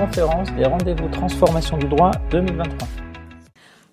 [0.00, 2.88] conférence des rendez-vous transformation du droit 2023.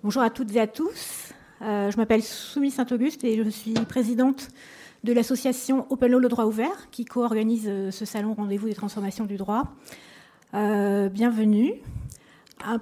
[0.02, 1.34] Bonjour à toutes et à tous.
[1.62, 4.48] Euh, je m'appelle Soumi Saint-Auguste et je suis présidente
[5.04, 9.26] de l'association Open Law Le Droit Ouvert qui co-organise euh, ce salon rendez-vous des transformations
[9.26, 9.66] du droit.
[10.54, 11.74] Euh, bienvenue.
[12.64, 12.78] Ah,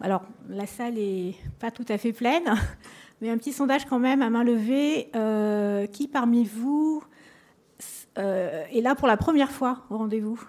[0.00, 2.44] alors, la salle est pas tout à fait pleine,
[3.20, 5.10] mais un petit sondage quand même à main levée.
[5.90, 7.02] qui parmi vous
[8.14, 10.40] est là pour la première fois au rendez-vous?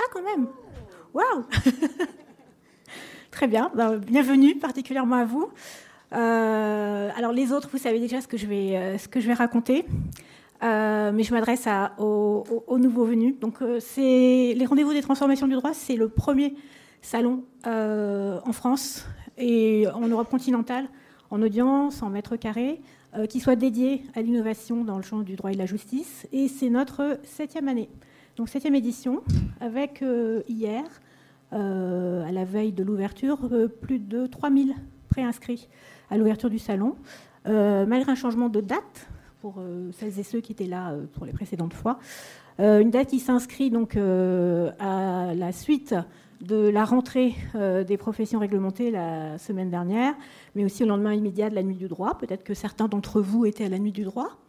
[0.00, 0.46] Ah, quand même
[1.14, 1.44] Waouh
[3.30, 5.48] Très bien, ben, bienvenue particulièrement à vous.
[6.12, 9.26] Euh, alors les autres, vous savez déjà ce que je vais, euh, ce que je
[9.26, 9.84] vais raconter,
[10.62, 11.68] euh, mais je m'adresse
[11.98, 12.44] aux,
[12.78, 13.36] nouveaux venus.
[13.40, 16.54] Donc c'est les rendez-vous des transformations du droit, c'est le premier
[17.00, 20.88] salon en France et en Europe continentale,
[21.30, 22.80] en audience, en mètres carrés,
[23.28, 26.26] qui soit dédié à l'innovation dans le champ du droit et de la justice.
[26.32, 27.88] Et c'est notre septième année,
[28.38, 29.22] donc septième édition,
[29.60, 30.02] avec
[30.48, 30.84] hier
[31.52, 34.76] euh, à la veille de l'ouverture, euh, plus de 3000
[35.08, 35.68] préinscrits
[36.08, 36.94] à l'ouverture du salon,
[37.48, 39.08] euh, malgré un changement de date
[39.40, 39.60] pour
[39.92, 42.00] celles et ceux qui étaient là pour les précédentes fois.
[42.58, 45.94] une date qui s'inscrit donc à la suite
[46.40, 47.36] de la rentrée
[47.86, 50.14] des professions réglementées la semaine dernière,
[50.56, 52.18] mais aussi au lendemain immédiat de la nuit du droit.
[52.18, 54.40] Peut-être que certains d'entre vous étaient à la nuit du droit.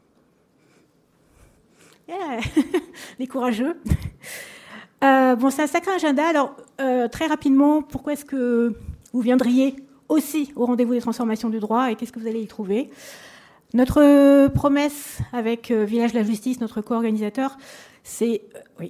[3.20, 3.76] les courageux.
[5.02, 6.28] Euh, bon, c'est un sacré agenda.
[6.28, 8.74] Alors, euh, très rapidement, pourquoi est-ce que
[9.14, 9.78] vous viendriez
[10.10, 12.90] aussi au rendez-vous des transformations du droit et qu'est-ce que vous allez y trouver?
[13.74, 17.58] Notre promesse avec euh, Village de la Justice, notre co-organisateur,
[18.04, 18.42] c'est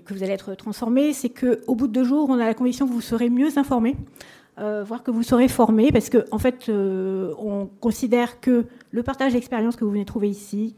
[0.03, 2.88] que vous allez être transformé, c'est qu'au bout de deux jours, on a la conviction
[2.88, 3.95] que vous serez mieux informé,
[4.58, 9.75] voire que vous serez formé, parce qu'en en fait, on considère que le partage d'expérience
[9.75, 10.73] que vous venez trouver ici,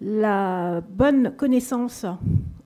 [0.00, 2.06] la bonne connaissance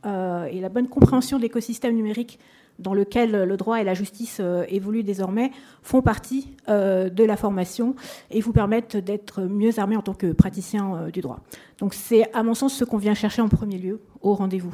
[0.06, 2.38] euh, et la bonne compréhension de l'écosystème numérique
[2.80, 7.36] dans lequel le droit et la justice euh, évoluent désormais font partie euh, de la
[7.36, 7.94] formation
[8.30, 11.40] et vous permettent d'être mieux armé en tant que praticien du droit.
[11.78, 14.72] Donc c'est à mon sens ce qu'on vient chercher en premier lieu au rendez-vous.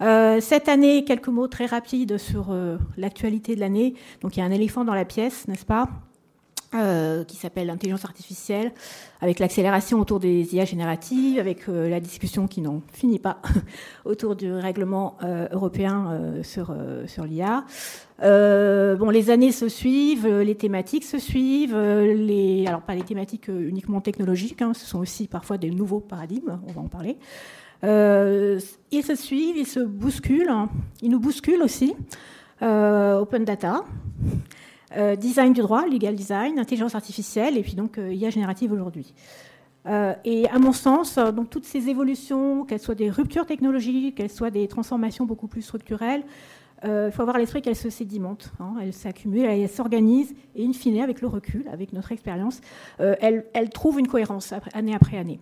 [0.00, 2.54] cette année, quelques mots très rapides sur
[2.96, 3.94] l'actualité de l'année.
[4.20, 5.88] Donc il y a un éléphant dans la pièce, n'est-ce pas?
[6.72, 8.70] Euh, qui s'appelle l'intelligence artificielle,
[9.20, 13.42] avec l'accélération autour des IA génératives, avec euh, la discussion qui n'en finit pas
[14.04, 16.72] autour du règlement euh, européen sur,
[17.08, 17.64] sur l'IA.
[18.20, 24.00] bon, les années se suivent, les thématiques se suivent, les, alors pas les thématiques uniquement
[24.00, 27.16] technologiques, hein, ce sont aussi parfois des nouveaux paradigmes, on va en parler.
[27.82, 30.68] ils se suivent, ils se bousculent, hein.
[31.02, 31.96] ils nous bousculent aussi.
[32.62, 33.82] open data,
[34.96, 39.14] euh, design du droit, legal design, intelligence artificielle, et puis donc euh, IA générative aujourd'hui.
[39.86, 44.30] Euh, et à mon sens, donc toutes ces évolutions, qu'elles soient des ruptures technologiques, qu'elles
[44.30, 46.22] soient des transformations beaucoup plus structurelles,
[46.82, 51.02] il faut avoir l'esprit qu'elles se sédimentent, hein, elles s'accumulent, elles s'organisent, et in fine,
[51.02, 52.62] avec le recul, avec notre expérience,
[52.98, 55.40] elles, elles, trouvent une cohérence année après année.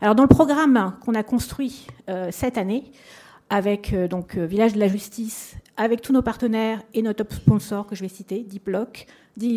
[0.00, 1.86] Alors dans le programme qu'on a construit
[2.32, 2.90] cette année,
[3.50, 7.96] avec donc Village de la Justice avec tous nos partenaires et nos top sponsors que
[7.96, 9.06] je vais citer, DeepLock,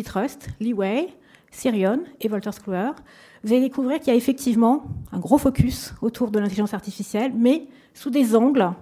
[0.06, 1.08] Trust, Leeway,
[1.50, 2.94] Sirion et Volter Square,
[3.42, 7.66] vous allez découvrir qu'il y a effectivement un gros focus autour de l'intelligence artificielle, mais
[7.92, 8.72] sous des angles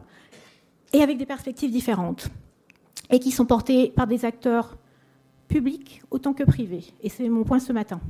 [0.92, 2.28] et avec des perspectives différentes,
[3.10, 4.76] et qui sont portés par des acteurs
[5.48, 6.84] publics autant que privés.
[7.02, 8.00] Et c'est mon point ce matin.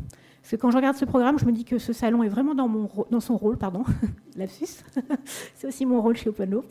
[0.43, 2.55] Parce que quand je regarde ce programme, je me dis que ce salon est vraiment
[2.55, 3.85] dans, son rôle, pardon,
[4.37, 4.85] lapsus.
[5.55, 6.65] c'est aussi mon rôle chez OpenLaw.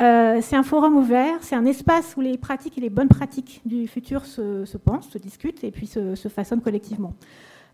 [0.00, 3.60] Euh, c'est un forum ouvert, c'est un espace où les pratiques et les bonnes pratiques
[3.66, 7.12] du futur se, pensent, se discutent et puis se, façonnent collectivement.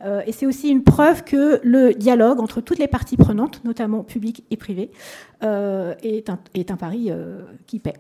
[0.05, 4.03] Euh, et c'est aussi une preuve que le dialogue entre toutes les parties prenantes, notamment
[4.03, 4.91] publiques et privées,
[5.43, 7.11] euh, est, un, est, un, pari
[7.67, 7.95] qui paie.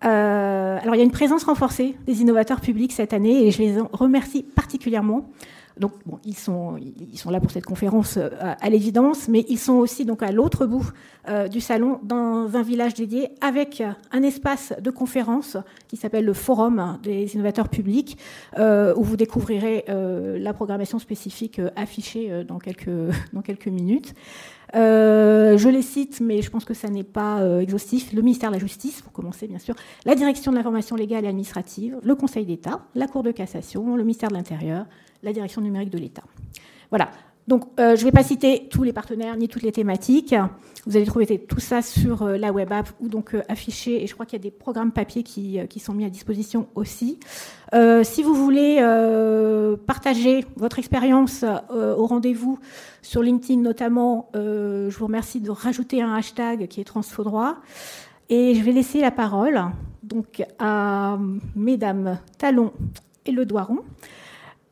[0.00, 3.76] alors il y a une présence renforcée des innovateurs publics cette année et je les
[3.92, 5.30] remercie particulièrement
[5.78, 9.58] donc, bon, ils, sont, ils sont là pour cette conférence euh, à, l'évidence, mais ils
[9.58, 10.90] sont aussi donc à l'autre bout
[11.28, 15.58] euh, du salon, dans un village dédié, avec un espace de conférence
[15.88, 18.16] qui s'appelle le Forum des innovateurs publics,
[18.58, 24.14] euh, où vous découvrirez la programmation spécifique affichée dans quelques, minutes.
[24.72, 28.12] Je les cite, mais je pense que ça n'est pas exhaustif.
[28.12, 29.74] Le ministère de la Justice, pour commencer bien sûr,
[30.04, 34.02] la Direction de l'information légale et administrative, le Conseil d'État, la Cour de cassation, le
[34.02, 34.86] ministère de l'Intérieur,
[35.22, 36.22] la Direction numérique de l'État.
[36.90, 37.10] Voilà.
[37.48, 40.34] Donc, euh, je ne vais pas citer tous les partenaires ni toutes les thématiques.
[40.84, 44.02] Vous allez trouver tout ça sur euh, la web app ou donc euh, affiché.
[44.02, 46.66] Et je crois qu'il y a des programmes papier qui, qui, sont mis à disposition
[46.74, 47.18] aussi.
[48.02, 48.76] si vous voulez
[49.86, 52.58] partager votre expérience au rendez-vous
[53.02, 57.58] sur LinkedIn notamment, je vous remercie de rajouter un hashtag qui est transfodroit.
[58.28, 59.60] Et je vais laisser la parole
[60.02, 61.18] donc à
[61.54, 62.72] Mesdames Talon
[63.24, 63.80] et Le Doiron,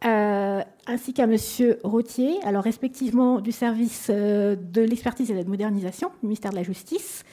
[0.04, 5.44] euh, ainsi qu'à Monsieur Rottier, alors respectivement du service euh, de l'expertise et de la
[5.44, 7.24] modernisation, du ministère de la Justice,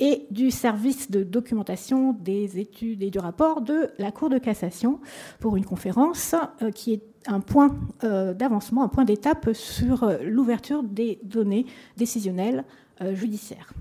[0.00, 5.00] et du service de documentation des études et du rapport de la Cour de cassation
[5.40, 11.18] pour une conférence euh, qui est un point d'avancement, un point d'étape sur l'ouverture des
[11.24, 11.66] données
[11.98, 12.64] décisionnelles
[13.12, 13.74] judiciaires.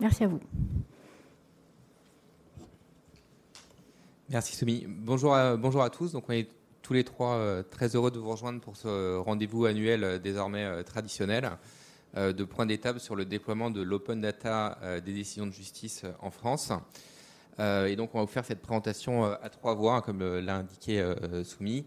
[0.00, 0.38] Merci à vous.
[4.28, 4.86] Merci Soumi.
[4.86, 6.12] Bonjour à, bonjour à tous.
[6.12, 6.48] Donc on est
[6.88, 10.64] tous les trois euh, très heureux de vous rejoindre pour ce rendez-vous annuel euh, désormais
[10.64, 11.50] euh, traditionnel
[12.16, 16.72] de point d'étape sur le déploiement de l'open data des décisions de justice en France.
[17.58, 21.04] Et donc on va vous faire cette présentation à trois voix, comme l'a indiqué
[21.44, 21.84] Soumi.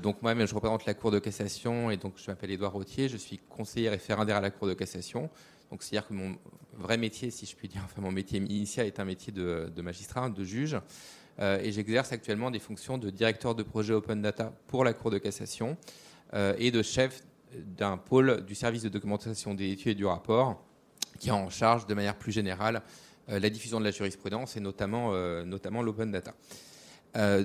[0.00, 3.16] donc moi-même, je représente la Cour de cassation et donc je m'appelle Édouard Rottier, je
[3.16, 5.28] suis conseiller référendaire à la Cour de cassation.
[5.72, 6.36] Donc c'est-à-dire que mon
[6.74, 10.30] vrai métier, si je puis dire, enfin mon métier initial est un métier de magistrat,
[10.30, 10.78] de juge.
[11.40, 15.10] Euh, et j'exerce actuellement des fonctions de directeur de projet Open Data pour la Cour
[15.10, 15.76] de cassation
[16.34, 17.22] euh, et de chef
[17.54, 20.62] d'un pôle du service de documentation des études et du rapport
[21.18, 22.82] qui en charge de manière plus générale
[23.28, 25.12] euh, la diffusion de la jurisprudence et notamment,
[25.44, 26.34] notamment l'open data.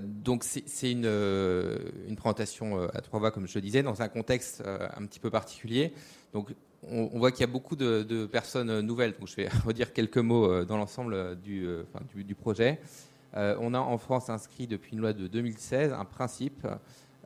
[0.02, 4.62] donc c'est une, une, présentation à trois voix, comme je le disais, dans un contexte
[4.66, 5.94] un petit peu particulier.
[6.34, 6.54] Donc
[6.84, 9.16] on, voit qu'il y a beaucoup de, personnes nouvelles.
[9.18, 11.68] Donc je vais redire quelques mots dans l'ensemble du,
[12.14, 12.80] du, projet.
[13.36, 16.68] Euh, on a en France inscrit depuis une loi de 2016 un principe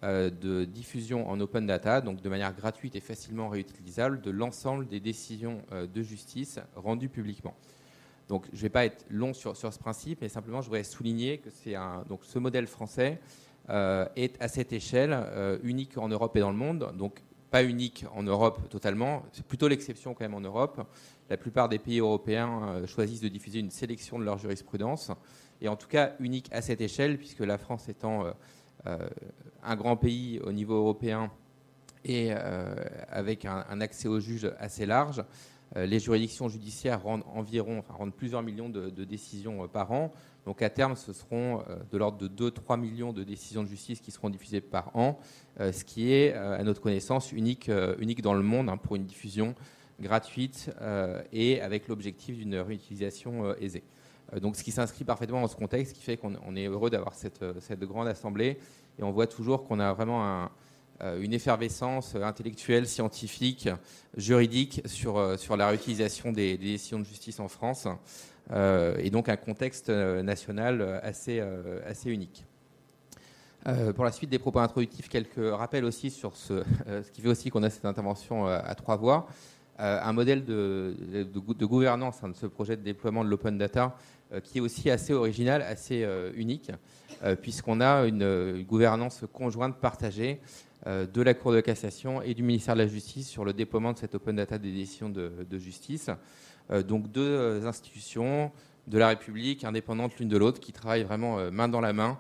[0.04, 4.88] euh, de diffusion en open data, donc de manière gratuite et facilement réutilisable, de l'ensemble
[4.88, 7.54] des décisions euh, de justice rendues publiquement.
[8.28, 11.40] Donc, je ne vais pas être long sur, ce principe, mais simplement, je voudrais souligner
[11.40, 13.20] que c'est un, donc, ce modèle français
[14.16, 15.16] est à cette échelle
[15.64, 16.92] unique en Europe et dans le monde.
[16.96, 20.82] Donc, pas unique en Europe totalement, c'est plutôt l'exception quand même en Europe.
[21.30, 25.12] La plupart des pays européens choisissent de diffuser une sélection de leur jurisprudence
[25.62, 28.32] et en tout cas unique à cette échelle, puisque la France étant euh,
[28.88, 29.10] euh,
[29.64, 31.32] un grand pays au niveau européen
[32.06, 32.76] et euh,
[33.10, 35.24] avec un, accès aux juges assez large,
[35.76, 40.12] les juridictions judiciaires rendent environ, rendent plusieurs millions de, décisions par an.
[40.46, 44.10] Donc à terme, ce seront de l'ordre de 2-3 millions de décisions de justice qui
[44.10, 45.20] seront diffusées par an,
[45.60, 49.54] ce qui est, à notre connaissance, unique, unique dans le monde hein, pour une diffusion
[50.00, 50.70] gratuite
[51.32, 53.84] et avec l'objectif d'une réutilisation aisée.
[54.34, 57.14] Euh, donc, ce qui s'inscrit parfaitement dans ce contexte, qui fait qu'on est heureux d'avoir
[57.14, 58.58] cette, euh, cette, grande assemblée.
[58.98, 60.50] Et on voit toujours qu'on a vraiment
[61.02, 63.70] euh, une effervescence intellectuelle, scientifique,
[64.18, 67.88] juridique sur, sur la réutilisation des, décisions de justice en France.
[68.52, 71.40] et donc un contexte national assez,
[71.86, 72.44] assez unique.
[73.96, 77.50] pour la suite des propos introductifs, quelques rappels aussi sur ce, ce qui fait aussi
[77.50, 79.30] qu'on a cette intervention à trois voix.
[79.80, 80.94] Un modèle de,
[81.66, 83.96] gouvernance hein, de ce projet de déploiement de l'open data
[84.32, 86.72] euh, qui est aussi assez original, assez euh, unique,
[87.24, 90.40] euh, puisqu'on a une, gouvernance conjointe partagée
[90.86, 93.98] de la Cour de cassation et du ministère de la Justice sur le déploiement de
[93.98, 96.10] cette open data des décisions de, justice.
[96.88, 98.50] donc deux institutions
[98.88, 102.18] de la République, indépendantes l'une de l'autre, qui travaillent vraiment main dans la main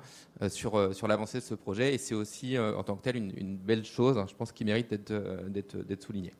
[0.49, 1.93] sur, sur l'avancée de ce projet.
[1.93, 4.65] Et c'est aussi, en tant que tel, une, une belle chose, hein, je pense, qui
[4.65, 6.33] mérite d'être soulignée.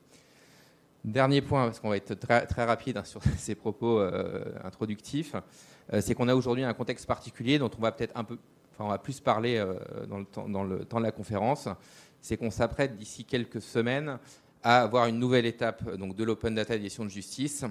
[1.04, 5.34] Dernier point, parce qu'on va être très, rapide hein, sur ces propos euh, introductifs,
[5.92, 8.36] euh, c'est qu'on a aujourd'hui un contexte particulier dont on va peut-être un peu,
[8.72, 9.74] enfin on va plus parler euh,
[10.06, 11.68] dans, le temps, de la conférence.
[12.20, 14.18] C'est qu'on s'apprête d'ici quelques semaines
[14.62, 17.64] à avoir une nouvelle étape donc, de l'open data édition de justice,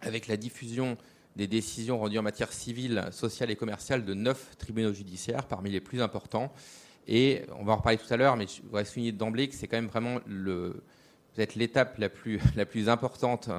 [0.00, 0.96] avec la diffusion
[1.34, 5.80] des décisions rendues en matière civile, sociale et commerciale de neuf tribunaux judiciaires, parmi les
[5.80, 6.52] plus importants.
[7.08, 9.66] Et on va en reparler tout à l'heure, mais je voudrais souligner d'emblée que c'est
[9.66, 10.84] quand même vraiment le,
[11.34, 13.50] peut-être l'étape la plus, importante,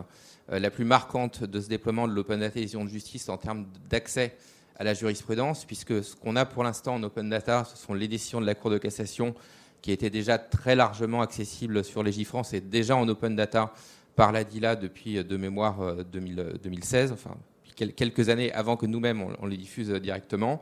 [0.51, 4.35] euh, la plus marquante de ce déploiement de l'open data de justice en termes d'accès
[4.77, 8.07] à la jurisprudence, puisque ce qu'on a pour l'instant en open data, ce sont les
[8.07, 9.35] décisions de la Cour de cassation
[9.81, 13.73] qui étaient déjà très largement accessibles sur Légifrance et déjà en open data
[14.15, 17.37] par la DILA depuis euh, de mémoire 2016, euh, enfin
[17.75, 20.61] quelques années avant que nous-mêmes on, les diffuse directement.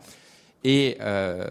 [0.63, 1.45] Et euh,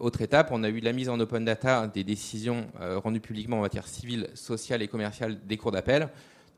[0.00, 3.58] autre étape, on a eu la mise en open data des décisions euh, rendues publiquement
[3.58, 6.08] en matière civile, sociale et commerciale des cours d'appel.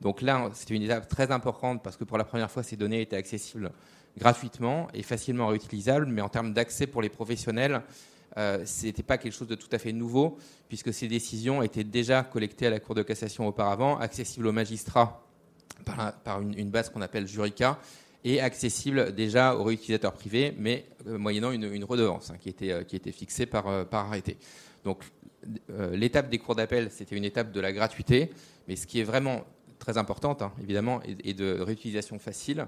[0.00, 3.00] Donc là, c'était une étape très importante parce que pour la première fois, ces données
[3.00, 3.72] étaient accessibles
[4.18, 7.82] gratuitement et facilement réutilisables, mais en termes d'accès pour les professionnels,
[8.38, 11.84] euh, ce n'était pas quelque chose de tout à fait nouveau, puisque ces décisions étaient
[11.84, 15.22] déjà collectées à la Cour de cassation auparavant, accessibles aux magistrats
[16.25, 17.78] par, une, une, base qu'on appelle Jurica,
[18.26, 22.83] et accessible déjà aux réutilisateurs privés, mais euh, moyennant une, redevance hein, qui, était, euh,
[22.83, 24.37] qui était fixée par, euh, par arrêté.
[24.85, 25.04] Donc
[25.92, 28.33] l'étape des cours d'appel, c'était une étape de la gratuité,
[28.66, 29.45] mais ce qui est vraiment
[29.78, 32.66] très importante, hein, évidemment, et, de réutilisation facile,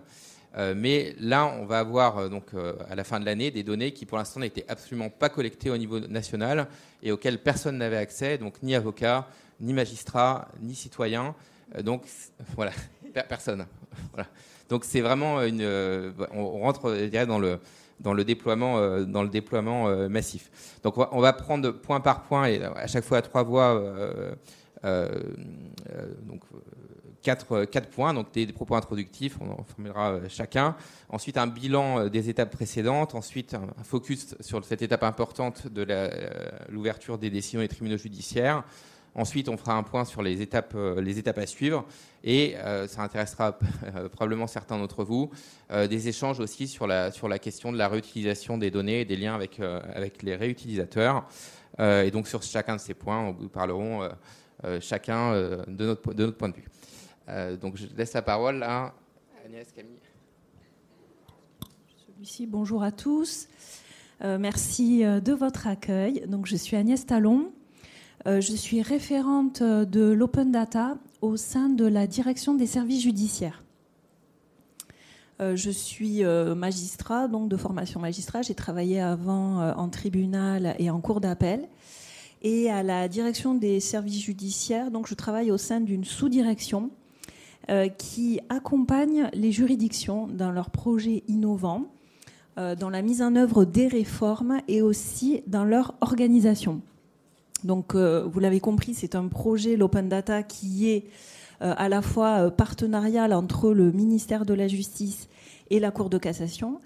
[0.76, 2.44] mais là, on va avoir donc
[2.88, 5.76] à la fin de l'année des données qui, pour l'instant, n'étaient absolument pas collectées au
[5.76, 6.68] niveau national
[7.02, 9.28] et auxquelles personne n'avait accès, donc ni avocat,
[9.60, 11.34] ni magistrat, ni citoyen.
[11.82, 12.04] donc
[12.54, 12.72] voilà,
[13.28, 13.66] personne.
[14.12, 14.28] Voilà.
[14.68, 15.62] Donc c'est vraiment une.
[16.32, 16.94] on rentre
[17.26, 17.58] dans le
[18.00, 20.50] dans le déploiement, euh, dans le déploiement euh, massif.
[20.82, 23.80] Donc on va, prendre point par point et à chaque fois à trois voix.
[24.84, 25.08] Euh,
[26.22, 26.42] donc
[27.22, 30.76] quatre, quatre, points, donc des, propos introductifs, on en formulera chacun.
[31.08, 33.14] Ensuite, un bilan des étapes précédentes.
[33.14, 35.84] Ensuite, un, focus sur cette étape importante de
[36.68, 38.62] l'ouverture des décisions des tribunaux judiciaires.
[39.18, 41.84] Ensuite, on fera un point sur les étapes, euh, les étapes à suivre.
[42.22, 43.58] Et euh, ça intéressera
[43.96, 45.30] euh, probablement certains d'entre vous,
[45.70, 49.16] des échanges aussi sur la, sur la question de la réutilisation des données et des
[49.16, 51.26] liens avec, avec les réutilisateurs.
[51.78, 54.08] et donc, sur chacun de ces points, nous parlerons
[54.80, 55.32] chacun
[55.66, 57.58] de, notre, de notre point de vue.
[57.58, 58.94] donc, je laisse la parole à
[59.44, 59.98] Agnès Camille.
[62.06, 63.48] Celui-ci, bonjour à tous.
[64.22, 66.24] merci de votre accueil.
[66.28, 67.52] Donc, je suis Agnès Talon.
[68.28, 73.62] Euh, je suis référente de l'open data au sein de la direction des services judiciaires.
[75.40, 78.42] Euh, je suis euh, magistrat, donc de formation magistrat.
[78.42, 81.68] J'ai travaillé avant en tribunal et en cour d'appel.
[82.42, 86.90] Et à la direction des services judiciaires, donc je travaille au sein d'une sous-direction
[87.98, 91.86] qui accompagne les juridictions dans leurs projets innovants,
[92.56, 96.80] dans la mise en œuvre des réformes et aussi dans leur organisation.
[97.64, 101.04] Donc, euh, vous l'avez compris, c'est un projet, l'Open Data, qui est
[101.62, 105.28] euh, à la fois euh, partenarial entre le ministère de la Justice
[105.70, 106.80] et la Cour de cassation,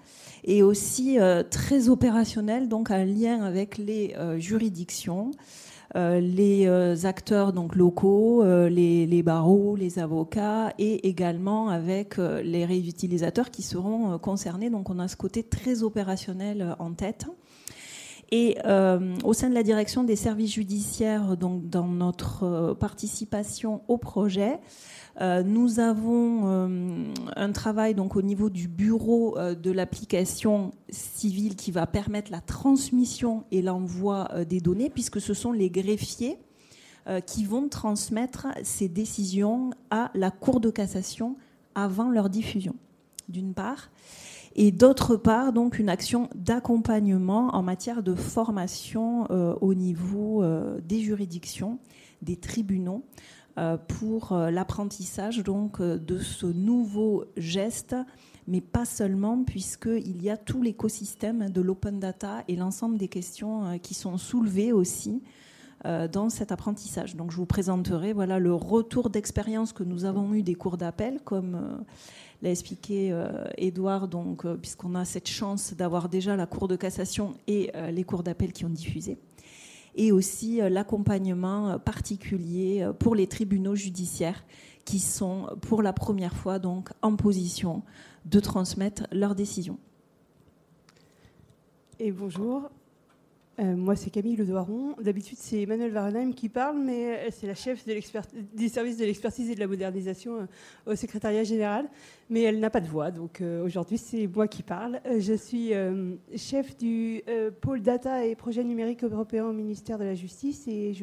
[0.45, 1.17] et aussi
[1.49, 5.31] très opérationnel, donc un lien avec les juridictions,
[5.95, 13.61] les acteurs donc locaux, les, les, barreaux, les avocats, et également avec les réutilisateurs qui
[13.61, 14.69] seront concernés.
[14.69, 17.27] Donc, on a ce côté très opérationnel en tête.
[18.31, 23.81] Et euh, au sein de la direction des services judiciaires, donc dans notre euh, participation
[23.87, 24.59] au projet,
[25.21, 31.85] euh, nous avons un travail donc au niveau du bureau de l'application civile qui va
[31.85, 36.39] permettre la transmission et l'envoi des données, puisque ce sont les greffiers
[37.27, 41.35] qui vont transmettre ces décisions à la Cour de cassation
[41.75, 42.75] avant leur diffusion,
[43.29, 43.91] d'une part
[44.55, 50.79] et d'autre part donc une action d'accompagnement en matière de formation euh, au niveau euh,
[50.81, 51.79] des juridictions,
[52.21, 53.03] des tribunaux
[53.57, 57.95] euh, pour l'apprentissage donc de ce nouveau geste
[58.45, 63.79] mais pas seulement, puisqu'il y a tout l'écosystème de l'open data et l'ensemble des questions
[63.81, 65.21] qui sont soulevées aussi
[65.83, 67.15] dans cet apprentissage.
[67.15, 71.19] Donc je vous présenterai voilà, le retour d'expérience que nous avons eu des cours d'appel,
[71.23, 71.83] comme
[72.43, 73.17] l'a expliqué
[73.57, 77.71] Edouard, euh, donc, euh, puisqu'on a cette chance d'avoir déjà la Cour de cassation et
[77.75, 79.17] euh, les cours d'appel qui ont diffusé,
[79.95, 84.43] et aussi l'accompagnement particulier pour les tribunaux judiciaires
[84.85, 87.83] qui sont pour la première fois donc en position
[88.25, 89.77] de transmettre leurs décisions.
[91.99, 92.69] Et bonjour,
[93.59, 94.95] euh, moi, c'est Camille Le Doiron.
[94.99, 97.93] D'habitude, c'est Emmanuel Varenheim qui parle, mais c'est la chef de
[98.55, 100.37] des services de l'expertise et de la modernisation
[100.87, 101.87] euh, au secrétariat général.
[102.31, 105.01] Mais elle n'a pas de voix, donc euh, aujourd'hui, c'est moi qui parle.
[105.19, 105.71] je suis
[106.35, 107.21] chef du
[107.61, 110.93] pôle data et projets numériques européens au ministère de la Justice et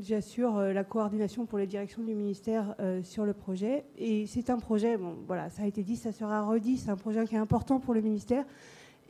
[0.00, 3.84] j'assure la coordination pour les directions du ministère sur le projet.
[3.98, 6.96] Et c'est un projet, bon, voilà, ça a été dit, ça sera redit, c'est un
[6.96, 8.44] projet qui est important pour le ministère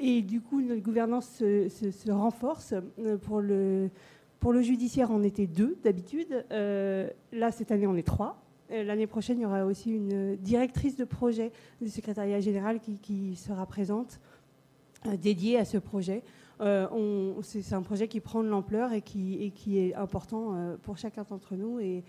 [0.00, 2.74] et du coup, notre gouvernance se, renforce.
[2.98, 3.90] Euh, pour le,
[4.38, 6.44] pour le judiciaire, on était deux d'habitude.
[6.50, 8.42] Euh, là, cette année, on est trois.
[8.70, 11.52] Euh, l'année prochaine, il y aura aussi une directrice de projet
[11.82, 14.20] du secrétariat général qui, sera présente,
[15.20, 16.22] dédiée à ce projet.
[17.42, 21.78] c'est un projet qui prend de l'ampleur et qui, est important pour chacun d'entre nous.
[21.80, 22.04] Et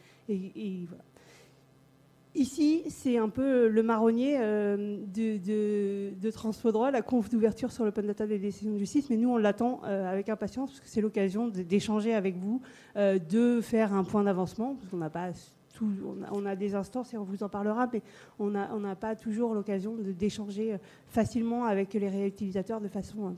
[0.88, 1.03] voilà.
[2.33, 8.25] Ici, c'est un peu le marronnier euh, de, de, la conf d'ouverture sur l'open data
[8.25, 11.50] des décisions de justice, mais nous, on l'attend euh, avec impatience, parce que c'est l'occasion
[11.50, 12.61] d'échanger avec vous,
[12.95, 15.01] euh, de faire un point d'avancement, parce qu'on
[16.31, 18.01] on a, des instances et on vous en parlera, mais
[18.39, 23.35] on n'a pas toujours l'occasion d'échanger facilement avec les réutilisateurs de façon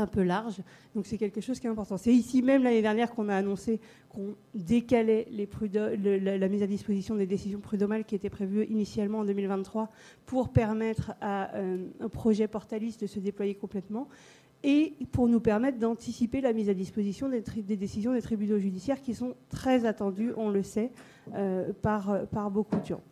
[0.00, 0.62] un peu large.
[0.94, 1.96] Donc c'est quelque chose qui est important.
[1.96, 7.26] C'est ici même l'année dernière qu'on a annoncé qu'on décalait la, mise à disposition des
[7.26, 9.90] décisions prud'homales qui étaient prévues initialement en 2023
[10.24, 14.08] pour permettre à euh, un projet portaliste de se déployer complètement
[14.62, 17.42] et pour nous permettre d'anticiper la mise à disposition des,
[17.76, 20.90] décisions des tribunaux judiciaires qui sont très attendues, on le sait,
[21.34, 23.02] euh, par, par beaucoup de gens.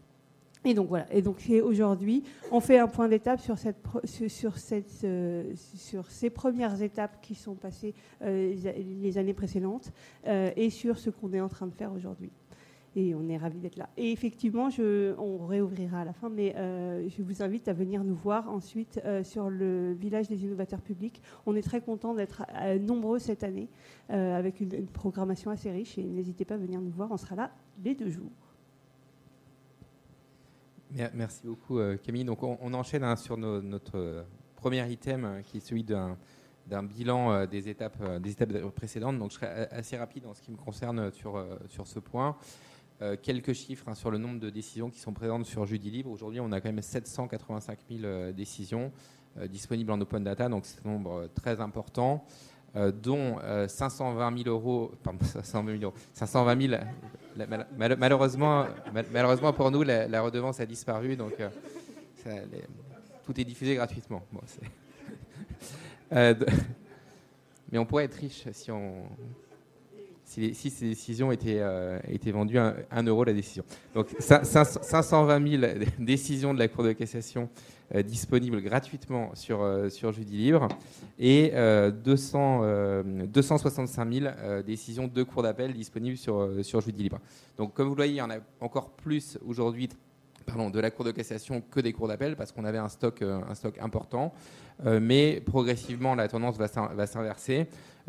[0.64, 1.06] Et donc voilà.
[1.12, 3.56] Et donc aujourd'hui, on fait un point d'étape sur,
[5.04, 5.52] euh,
[6.08, 8.54] ces premières étapes qui sont passées euh,
[9.02, 9.92] les années précédentes
[10.26, 12.30] euh, et sur ce qu'on est en train de faire aujourd'hui.
[12.96, 13.88] Et on est ravis d'être là.
[13.96, 14.68] Et effectivement,
[15.18, 16.54] on réouvrira à la fin, mais
[17.08, 21.20] je vous invite à venir nous voir ensuite sur le village des innovateurs publics.
[21.44, 22.44] On est très content d'être
[22.78, 23.68] nombreux cette année
[24.10, 27.10] avec une, une programmation assez riche et n'hésitez pas à venir nous voir.
[27.10, 27.50] On sera là
[27.82, 28.30] les deux jours.
[31.12, 32.24] Merci beaucoup euh, Camille.
[32.24, 34.22] Donc on, enchaîne hein, sur notre euh,
[34.54, 36.16] premier item euh, qui est celui d'un
[36.84, 39.18] bilan des étapes, des étapes précédentes.
[39.18, 42.36] Donc je serai assez rapide en ce qui me concerne sur, sur ce point.
[43.22, 46.10] quelques chiffres hein, sur le nombre de décisions qui sont présentes sur Judy Libre.
[46.10, 48.92] Aujourd'hui, on a quand même 785 000 décisions
[49.48, 52.24] disponibles en open data, donc c'est un nombre très important.
[52.76, 53.38] Euh, dont
[53.68, 56.82] 520 euh, 000 euros, pardon, 520 000 euros, 520 000,
[57.96, 58.66] malheureusement,
[59.12, 62.44] malheureusement pour nous, la, redevance a disparu, donc euh,
[63.24, 64.24] tout est diffusé gratuitement.
[66.10, 69.04] mais on pourrait être riche si on,
[70.54, 71.62] si, ces décisions étaient,
[72.08, 73.64] étaient vendues à 1 euro la décision.
[73.94, 77.48] Donc 520 000 décisions de la Cour de cassation
[77.94, 80.68] euh, disponible gratuitement sur, euh, sur Judy Libre
[81.18, 84.26] et 200, euh, 265 000
[84.66, 87.20] décisions de cours d'appel disponibles sur, sur Judy Libre.
[87.58, 89.90] Donc comme vous le voyez, il y en a encore plus aujourd'hui
[90.46, 93.22] pardon, de la Cour de cassation que des cours d'appel parce qu'on avait un stock,
[93.54, 94.32] stock important.
[94.84, 97.66] mais progressivement, la tendance va s'inverser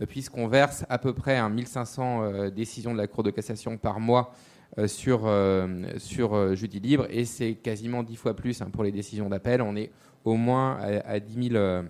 [0.07, 4.31] puisqu'on verse à peu près 1500 décisions de la Cour de cassation par mois
[4.77, 5.67] euh, sur, euh,
[5.99, 9.61] sur euh, libre et c'est quasiment 10 fois plus hein, pour les décisions d'appel.
[9.61, 9.89] On est
[10.25, 11.83] au moins à, 10 000,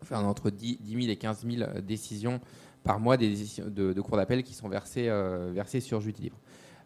[0.00, 2.40] enfin, entre 10, 000 et 15 000 décisions
[2.84, 3.34] par mois des
[3.66, 5.08] de, de cours d'appel qui sont versées,
[5.52, 6.36] versées sur jeudi libre.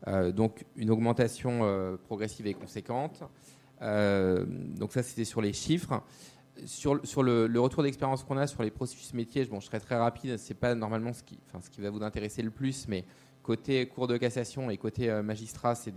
[0.06, 3.22] Donc une augmentation progressive et conséquente.
[3.80, 6.02] donc ça c'était sur les chiffres.
[6.66, 9.96] Sur, sur le, retour d'expérience qu'on a sur les processus métiers, bon, je serai très
[9.96, 13.04] rapide, c'est pas normalement ce qui, ce qui va vous intéresser le plus, mais
[13.48, 15.90] Côté cour de cassation et côté euh, magistrat, c'est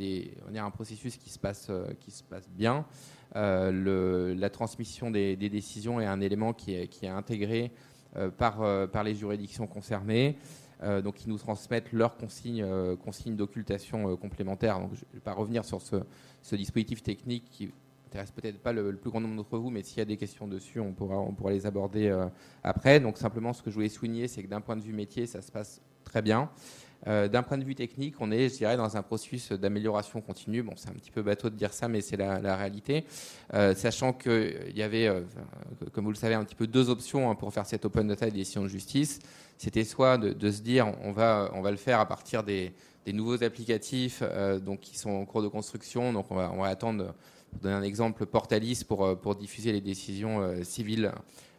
[0.56, 2.86] un processus qui se passe, euh, qui se passe bien.
[3.36, 7.74] Euh, la transmission des, décisions est un élément qui est, qui est intégré
[8.38, 10.38] par, par les juridictions concernées.
[11.04, 12.65] Donc, ils nous transmettent leurs consignes,
[13.04, 14.80] consignes d'occultation complémentaires.
[14.80, 17.72] Donc, je ne vais pas revenir sur ce, dispositif technique qui
[18.08, 20.48] intéresse peut-être pas le, plus grand nombre d'entre vous, mais s'il y a des questions
[20.48, 22.12] dessus, on pourra, on pourra les aborder
[22.63, 23.00] après.
[23.00, 25.41] Donc, simplement, ce que je voulais souligner, c'est que d'un point de vue métier, ça
[25.41, 26.50] se passe très bien.
[27.08, 30.62] Euh, d'un point de vue technique, on est, je dirais, dans un processus d'amélioration continue.
[30.62, 33.06] Bon, c'est un petit peu bateau de dire ça, mais c'est la, réalité.
[33.54, 35.22] Euh, sachant qu'il y avait, euh,
[35.94, 38.28] comme vous le savez, un petit peu deux options hein, pour faire cette open data
[38.28, 39.20] et décision de justice.
[39.58, 42.74] C'était soit de, se dire, on va, on va le faire à partir des,
[43.08, 44.24] nouveaux applicatifs
[44.64, 46.14] donc, qui sont en cours de construction.
[46.14, 47.14] Donc, on va, on va attendre,
[47.52, 51.12] pour donner un exemple, Portalis pour, pour diffuser les décisions civiles.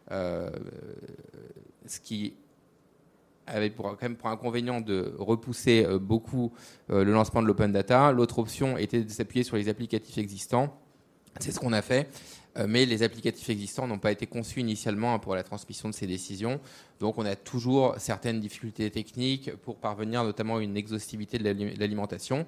[0.09, 2.33] ce qui
[3.47, 6.53] avec pour, quand même pour inconvénient de repousser euh, beaucoup
[6.89, 8.11] euh, le lancement de l'open data.
[8.11, 10.79] L'autre option était de s'appuyer sur les applicatifs existants.
[11.39, 12.09] C'est ce qu'on a fait.
[12.57, 16.07] Euh, mais les applicatifs existants n'ont pas été conçus initialement pour la transmission de ces
[16.07, 16.59] décisions.
[16.99, 22.45] Donc on a toujours certaines difficultés techniques pour parvenir notamment à une exhaustivité de l'alimentation.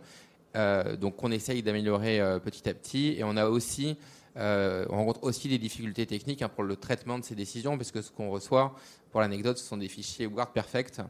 [1.01, 3.15] donc on essaye d'améliorer petit à petit.
[3.17, 3.97] Et on a aussi
[4.35, 8.01] on rencontre aussi des difficultés techniques hein, pour le traitement de ces décisions, parce que
[8.01, 8.75] ce qu'on reçoit,
[9.11, 11.01] pour l'anecdote, ce sont des fichiers WordPerfect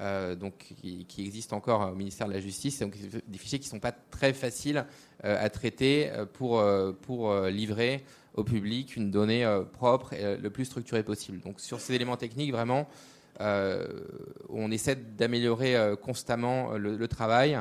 [0.00, 3.70] euh, donc, qui, existent encore au ministère de la Justice, donc des fichiers qui ne
[3.70, 4.86] sont pas très faciles
[5.24, 6.64] euh, à traiter euh, pour,
[7.02, 11.40] pour livrer au public une donnée propre et le plus structurée possible.
[11.40, 12.88] Donc sur ces éléments techniques, vraiment,
[13.40, 17.58] on essaie d'améliorer constamment le, travail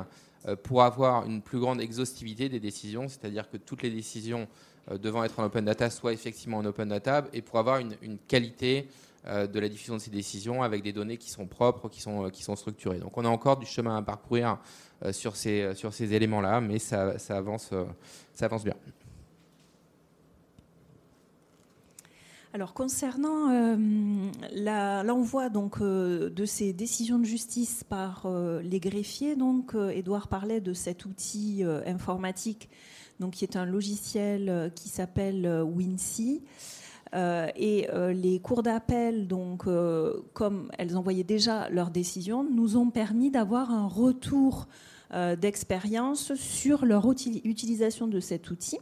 [0.61, 4.47] pour avoir une plus grande exhaustivité des décisions, c'est-à-dire que toutes les décisions
[4.91, 8.87] devant être en open data soient effectivement en open data et pour avoir une, qualité
[9.27, 12.29] euh, de la diffusion de ces décisions avec des données qui sont propres, qui sont,
[12.29, 12.99] qui sont structurées.
[12.99, 14.57] Donc on a encore du chemin à parcourir
[15.03, 17.83] euh, sur ces, sur ces éléments-là, mais ça, ça, avance, euh,
[18.33, 18.75] ça avance bien.
[22.53, 23.49] Alors concernant
[25.03, 28.25] l'envoi donc de ces décisions de justice par
[28.63, 32.67] les greffiers, donc Edouard parlait de cet outil informatique,
[33.19, 36.41] donc qui est un logiciel qui s'appelle WinSea.
[37.15, 42.77] Euh, et euh, les cours d'appel, donc, euh, comme elles envoyaient déjà leurs décisions, nous
[42.77, 44.67] ont permis d'avoir un retour
[45.39, 48.77] d'expérience sur leur utilisation de cet outil.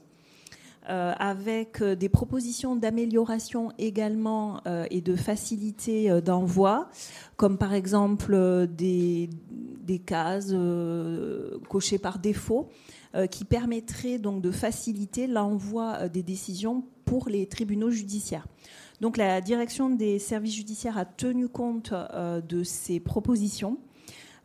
[0.87, 6.89] avec des propositions d'amélioration également et de facilité d'envoi,
[7.37, 9.29] comme par exemple des
[10.03, 10.51] cases
[11.69, 12.69] cochées par défaut
[13.31, 18.45] qui permettrait donc de faciliter l'envoi des décisions pour les tribunaux judiciaires.
[19.01, 23.77] Donc la direction des services judiciaires a tenu compte de ces propositions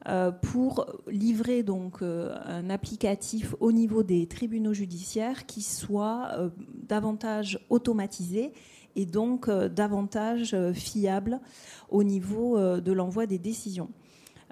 [0.09, 6.49] euh, pour livrer donc euh, un applicatif au niveau des tribunaux judiciaires qui soit euh,
[6.89, 8.55] davantage automatisé
[8.97, 11.39] et donc davantage fiable
[11.91, 13.89] au niveau de l'envoi des décisions.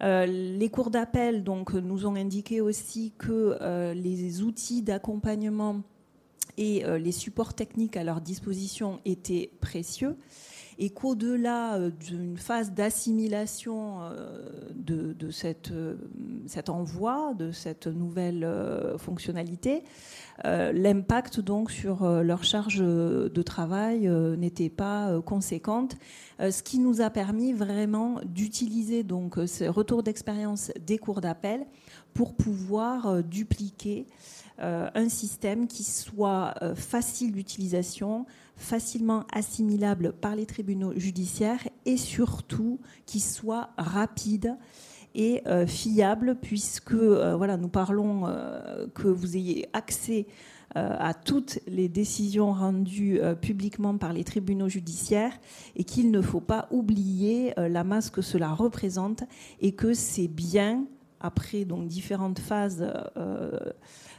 [0.00, 5.82] Les cours d'appel donc nous ont indiqué aussi que les outils d'accompagnement
[6.56, 10.16] et les supports techniques à leur disposition étaient précieux
[10.78, 15.16] et qu'au-delà euh, d'une phase d'assimilation euh, de,
[15.72, 15.96] euh,
[16.46, 18.48] cet envoi, de cette nouvelle
[18.98, 19.82] fonctionnalité,
[20.44, 25.96] l'impact donc sur leur charge de travail n'était pas conséquente,
[26.38, 31.66] ce qui nous a permis vraiment d'utiliser donc ce retour d'expérience des cours d'appel
[32.14, 34.06] pour pouvoir dupliquer
[34.58, 38.24] un système qui soit facile d'utilisation,
[38.58, 44.56] facilement assimilable par les tribunaux judiciaires et surtout qui soit rapide
[45.14, 50.26] et euh, fiable puisque euh, voilà nous parlons euh, que vous ayez accès
[50.74, 55.32] à toutes les décisions rendues publiquement par les tribunaux judiciaires
[55.76, 59.24] et qu'il ne faut pas oublier la masse que cela représente
[59.62, 60.84] et que c'est bien
[61.20, 63.58] après donc différentes phases euh,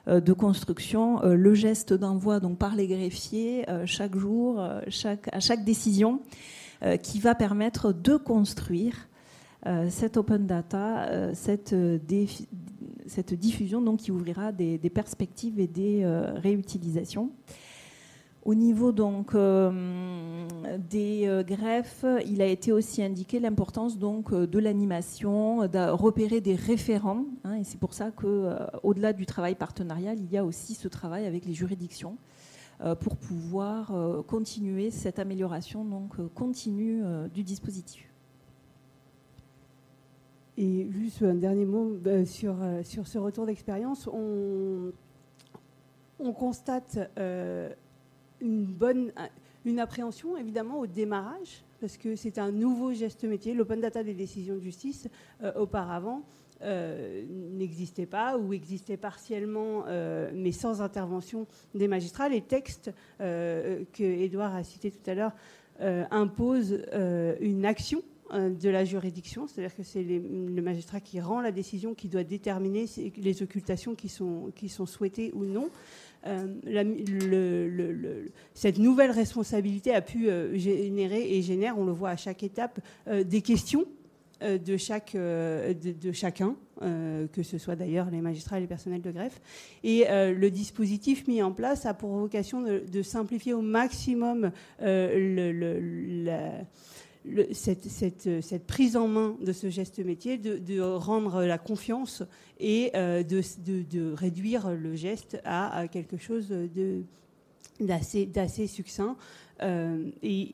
[0.10, 5.40] de construction, euh, le geste d'envoi donc par les greffiers euh, chaque jour, chaque, à
[5.40, 6.22] chaque décision,
[7.04, 9.10] qui va permettre de construire
[9.90, 11.76] cette open data, cette,
[13.34, 17.32] diffusion donc, qui ouvrira des perspectives et des réutilisations.
[18.46, 20.48] Au niveau donc euh,
[20.90, 26.56] des euh, greffes, il a été aussi indiqué l'importance euh, de l'animation, de repérer des
[26.56, 30.74] référents, hein, et c'est pour ça que, au-delà du travail partenarial, il y a aussi
[30.74, 32.18] ce travail avec les juridictions
[33.02, 33.92] pour pouvoir
[34.26, 38.10] continuer cette amélioration donc continue du dispositif.
[40.58, 44.94] Et juste un dernier mot sur, ce retour d'expérience, on
[46.32, 47.00] constate
[48.42, 49.12] une bonne
[49.66, 53.54] une appréhension évidemment au démarrage, parce que c'est un nouveau geste métier.
[53.54, 55.08] L'open data des décisions de justice,
[55.44, 56.24] euh, auparavant,
[56.62, 62.30] euh, n'existait pas ou existait partiellement, euh, mais sans intervention des magistrats.
[62.30, 65.34] Les textes que Edouard a cités tout à l'heure
[66.12, 66.82] imposent
[67.40, 68.02] une action
[68.34, 72.86] de la juridiction, c'est-à-dire que c'est le magistrat qui rend la décision qui doit déterminer
[73.18, 75.70] les occultations qui sont, qui sont souhaitées ou non.
[76.28, 82.44] Euh, cette nouvelle responsabilité a pu euh, générer et génère, on le voit à chaque
[82.44, 83.86] étape, euh, des questions
[84.42, 89.42] de, chaque, de, chacun, que ce soit d'ailleurs les magistrats et les personnels de greffe.
[89.84, 94.54] Et le dispositif mis en place a pour vocation de, simplifier au maximum
[97.26, 102.24] la, cette, prise en main de ce geste métier, de, rendre la confiance
[102.60, 106.54] et euh, de, réduire le geste à, quelque chose
[107.80, 109.18] d'assez succinct.
[109.62, 110.54] Euh, et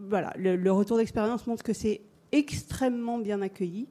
[0.00, 2.00] voilà, le, retour d'expérience montre que c'est
[2.32, 3.86] extrêmement bien accueilli.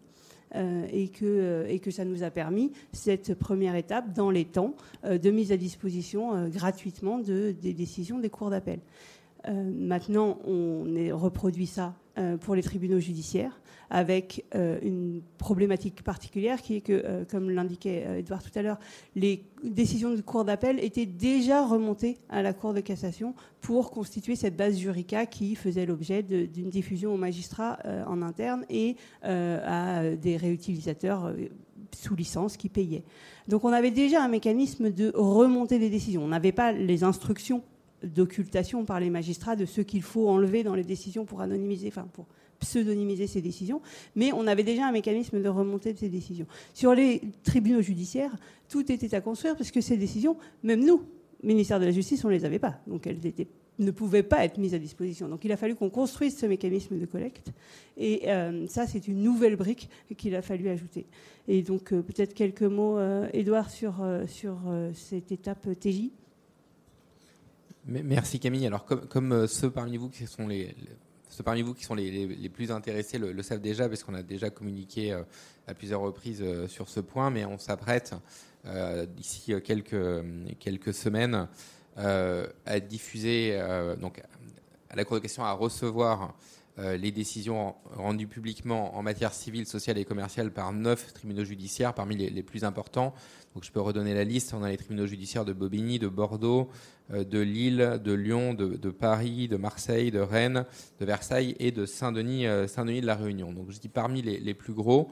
[0.56, 5.52] Euh, et, que, ça nous a permis, cette première étape, dans les temps, de mise
[5.52, 8.80] à disposition gratuitement de, des décisions des cours d'appel.
[9.46, 12.07] maintenant, on reproduit ça euh,
[12.42, 18.20] pour les tribunaux judiciaires, avec euh, une problématique particulière qui est que, euh, comme l'indiquait
[18.20, 18.80] Edouard tout à l'heure,
[19.16, 24.36] les décisions de cour d'appel étaient déjà remontées à la Cour de cassation pour constituer
[24.36, 30.38] cette base jurica qui faisait l'objet d'une diffusion aux magistrats en interne et à des
[30.38, 31.34] réutilisateurs
[31.96, 33.04] sous licence qui payaient.
[33.48, 36.24] Donc on avait déjà un mécanisme de remontée des décisions.
[36.24, 37.64] On n'avait pas les instructions
[38.04, 42.08] d'occultation par les magistrats de ce qu'il faut enlever dans les décisions pour anonymiser, enfin
[42.14, 42.28] pour
[42.60, 43.82] pseudonymiser ces décisions,
[44.16, 46.48] mais on avait déjà un mécanisme de remontée de ces décisions.
[46.74, 48.36] Sur les tribunaux judiciaires,
[48.70, 51.04] tout était à construire parce que ces décisions, même nous,
[51.44, 53.20] ministère de la Justice, on ne les avait pas, donc elles
[53.80, 55.28] ne pouvaient pas être mises à disposition.
[55.28, 57.52] Donc il a fallu qu'on construise ce mécanisme de collecte,
[57.96, 61.06] et euh, ça c'est une nouvelle brique qu'il a fallu ajouter.
[61.48, 63.00] Et donc euh, peut-être quelques mots,
[63.34, 63.70] Edouard,
[64.02, 64.58] euh, sur, sur
[64.94, 66.10] cette étape TJ.
[67.88, 68.68] Merci Camille.
[68.68, 70.76] Alors comme, euh, ceux parmi vous qui sont les,
[71.30, 74.50] ceux parmi vous qui sont les, plus intéressés le, savent déjà parce qu'on a déjà
[74.50, 75.24] communiqué euh,
[75.68, 78.14] à plusieurs reprises euh, sur ce point, mais on s'apprête
[79.16, 80.26] d'ici quelques,
[80.60, 81.48] quelques semaines
[81.96, 83.58] à diffuser,
[84.02, 84.22] donc
[84.90, 86.36] à la Cour de question à recevoir
[86.78, 92.18] les décisions rendues publiquement en matière civile, sociale et commerciale par neuf tribunaux judiciaires parmi
[92.18, 93.14] les, plus importants.
[93.58, 94.54] Donc je peux redonner la liste.
[94.54, 96.70] On a les tribunaux judiciaires de Bobigny, de Bordeaux,
[97.10, 100.64] de Lille, de Lyon, de, Paris, de Marseille, de Rennes,
[101.00, 103.52] de Versailles et de Saint-Denis, Saint-Denis de la Réunion.
[103.52, 105.10] Donc je dis parmi les, plus gros,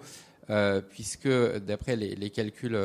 [0.92, 2.78] puisque d'après les, calculs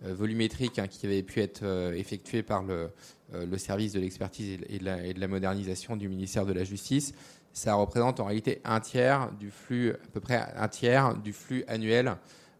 [0.00, 1.64] volumétriques hein, qui avaient pu être
[1.96, 2.90] effectués par le,
[3.34, 7.14] euh, service de l'expertise et, de la modernisation du ministère de la Justice,
[7.52, 11.64] ça représente en réalité un tiers du flux, à peu près un tiers du flux
[11.66, 12.14] annuel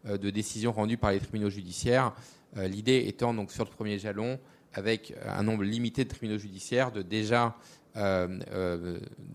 [0.07, 2.13] euh, de décisions rendues par les tribunaux judiciaires.
[2.57, 4.39] Euh, l'idée étant donc sur le premier jalon,
[4.73, 7.55] avec un nombre limité de tribunaux judiciaires, de déjà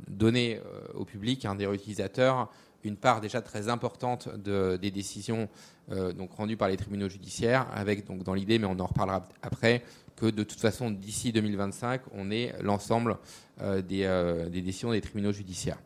[0.08, 0.58] donner
[0.94, 2.50] au public, un des réutilisateurs,
[2.84, 5.50] une part déjà très importante des décisions
[5.90, 9.82] donc rendues par les tribunaux judiciaires, avec donc dans l'idée, mais on en reparlera après,
[10.16, 13.18] que de toute façon, d'ici 2025, on ait l'ensemble
[13.60, 15.78] euh, euh, des, décisions des tribunaux judiciaires.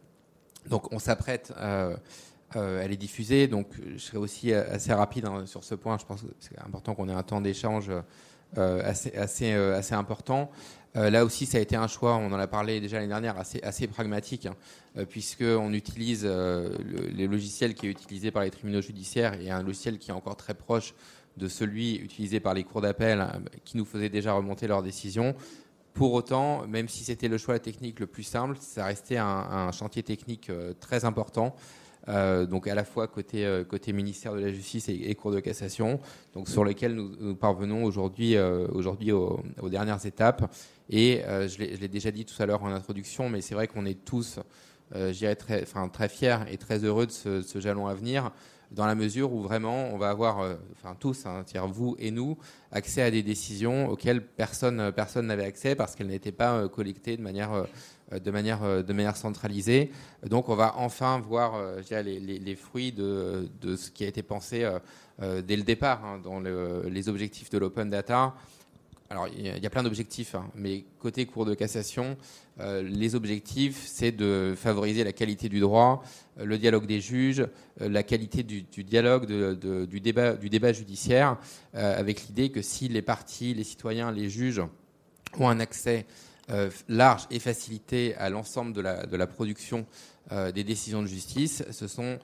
[0.68, 1.52] Donc on s'apprête,
[2.56, 6.04] euh, elle est diffusée, donc je serai aussi assez rapide hein, sur ce point, je
[6.04, 7.90] pense que c'est important qu'on ait un temps d'échange
[8.56, 9.52] assez,
[9.92, 10.50] important.
[10.94, 13.86] là aussi, ça a été un choix, on en a parlé déjà l'année dernière, assez,
[13.86, 19.62] pragmatique, hein, puisqu'on utilise les logiciels qui est utilisé par les tribunaux judiciaires et un
[19.62, 20.94] logiciel qui est encore très proche
[21.36, 25.34] de celui utilisé par les cours d'appel hein, qui nous faisait déjà remonter leurs décisions.
[25.94, 30.02] Pour autant, même si c'était le choix technique le plus simple, ça restait un, chantier
[30.02, 31.54] technique euh, très important.
[32.08, 35.40] Euh, donc à la fois côté, euh, côté ministère de la Justice et, Cour de
[35.40, 36.00] cassation,
[36.34, 38.36] donc sur lesquels nous, parvenons aujourd'hui
[38.72, 40.52] aujourd'hui aux, dernières étapes.
[40.88, 44.04] Et je l'ai déjà dit tout à l'heure en introduction, mais c'est vrai qu'on est
[44.04, 44.40] tous,
[44.90, 48.32] très, très fiers et très heureux de ce, ce jalon à venir
[48.70, 52.38] dans la mesure où vraiment on va avoir, euh, enfin tous, hein, vous et nous,
[52.70, 57.16] accès à des décisions auxquelles personne personne n'avait accès parce qu'elles n'étaient pas euh, collectées
[57.16, 57.64] de manière euh,
[58.18, 59.92] de manière de manière centralisée.
[60.26, 61.54] Donc on va enfin voir
[61.90, 64.68] les, fruits de, de, ce qui a été pensé
[65.20, 68.34] dès le départ hein, dans les objectifs de l'open data
[69.12, 72.16] alors, il y a plein d'objectifs, hein, mais côté Cour de cassation,
[72.60, 76.04] euh, les objectifs, c'est de favoriser la qualité du droit,
[76.38, 77.44] euh, le dialogue des juges,
[77.80, 81.38] euh, la qualité du, dialogue, du, débat, judiciaire,
[81.74, 84.62] avec l'idée que si les partis, les citoyens, les juges
[85.40, 86.06] ont un accès
[86.88, 88.80] large et facilité à l'ensemble de
[89.16, 89.86] la, production
[90.30, 92.18] des décisions de justice, ce sont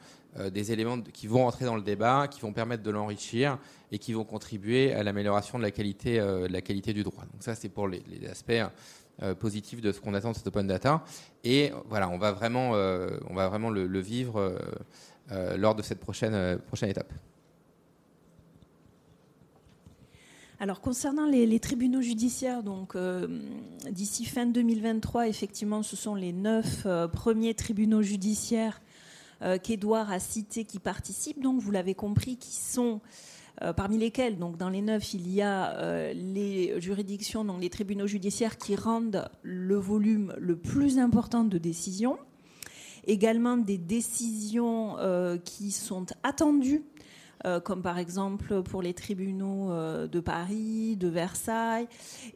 [0.53, 3.59] des éléments qui vont entrer dans le débat, qui vont permettre de l'enrichir
[3.93, 7.25] et qui vont contribuer à l'amélioration de la qualité, de la qualité du droit.
[7.33, 8.63] Donc ça, c'est pour les, les aspects
[9.23, 11.03] euh, positif de ce qu'on attend de cette open data.
[11.43, 14.59] Et voilà, on va vraiment, euh, on va vraiment le, vivre
[15.33, 17.11] euh, lors de cette prochaine, prochaine étape.
[20.61, 22.95] Alors concernant les, tribunaux judiciaires, donc
[23.91, 28.83] d'ici fin 2023, effectivement, ce sont les neuf premiers tribunaux judiciaires
[29.63, 31.43] qu'Edouard a cités qui participent.
[31.43, 33.01] Donc vous l'avez compris, qui sont
[33.63, 37.71] euh, parmi lesquels, donc dans les neuf, il y a euh, les juridictions, donc les
[37.71, 42.19] tribunaux judiciaires qui rendent le volume le plus important de décisions.
[43.07, 46.83] Également des décisions euh, qui sont attendues
[47.45, 51.87] euh, comme par exemple pour les tribunaux euh, de Paris, de Versailles.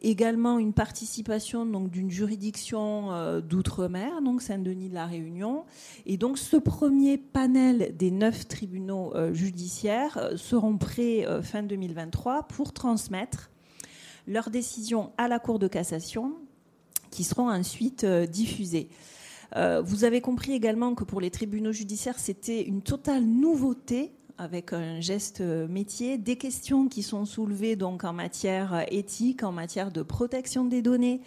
[0.03, 5.65] Également une participation donc d'une juridiction euh, d'outre-mer, donc Saint-Denis de la Réunion.
[6.05, 13.49] Et donc ce premier panel des neuf tribunaux judiciaires seront prêts fin 2023 pour transmettre
[14.27, 16.33] leurs décisions à la Cour de cassation
[17.09, 18.89] qui seront ensuite diffusées.
[19.55, 24.99] vous avez compris également que pour les tribunaux judiciaires, c'était une totale nouveauté avec un
[24.99, 30.65] geste métier, des questions qui sont soulevées donc en matière éthique, en matière de protection
[30.65, 31.21] des données,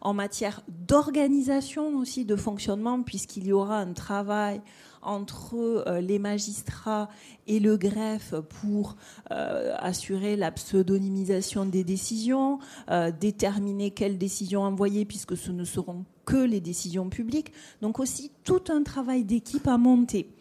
[0.00, 4.60] en matière d'organisation aussi de fonctionnement, puisqu'il y aura un travail
[5.02, 7.08] entre euh, les magistrats
[7.46, 8.96] et le greffe pour
[9.30, 12.58] euh, assurer la pseudonymisation des décisions,
[12.90, 17.52] euh, déterminer quelles décisions envoyer, puisque ce ne seront que les décisions publiques.
[17.80, 20.35] Donc aussi tout un travail d'équipe à monter.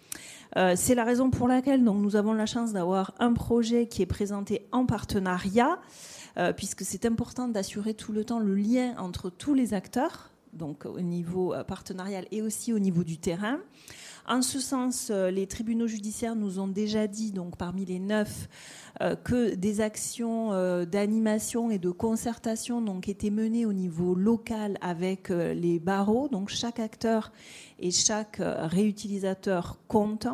[0.57, 4.01] Euh, c'est la raison pour laquelle donc, nous avons la chance d'avoir un projet qui
[4.01, 5.79] est présenté en partenariat,
[6.37, 10.85] euh, puisque c'est important d'assurer tout le temps le lien entre tous les acteurs, donc
[10.85, 13.59] au niveau euh, partenarial et aussi au niveau du terrain.
[14.27, 18.49] En ce sens, les tribunaux judiciaires nous ont déjà dit, parmi les neuf,
[19.23, 20.49] que des actions
[20.85, 26.27] d'animation et de concertation donc, étaient menées au niveau local avec les barreaux.
[26.27, 27.31] Donc chaque acteur
[27.79, 30.27] et chaque réutilisateur compte.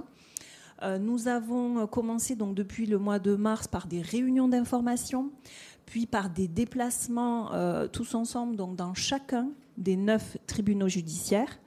[0.84, 5.30] Euh, nous avons commencé donc depuis le mois de mars par des réunions d'information,
[5.86, 11.60] puis par des déplacements euh, tous ensemble dans chacun des neuf tribunaux judiciaires.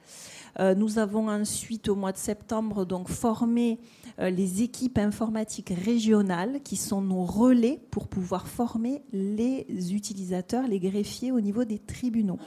[0.58, 3.78] Nous avons ensuite, au mois de septembre, donc formé
[4.18, 11.32] les équipes informatiques régionales qui sont nos relais pour pouvoir former les utilisateurs, les greffiers
[11.32, 12.38] au niveau des tribunaux.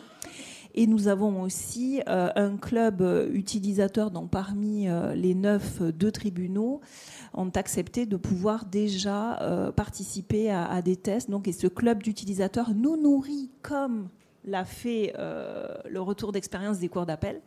[0.80, 6.12] Et nous avons aussi euh, un club euh, utilisateur, dont parmi euh, les neuf, deux
[6.12, 6.82] tribunaux
[7.34, 11.30] ont accepté de pouvoir déjà participer à, des tests.
[11.30, 14.10] Donc, et ce club d'utilisateurs nous nourrit comme
[14.44, 17.42] l'a fait le retour d'expérience des cours d'appel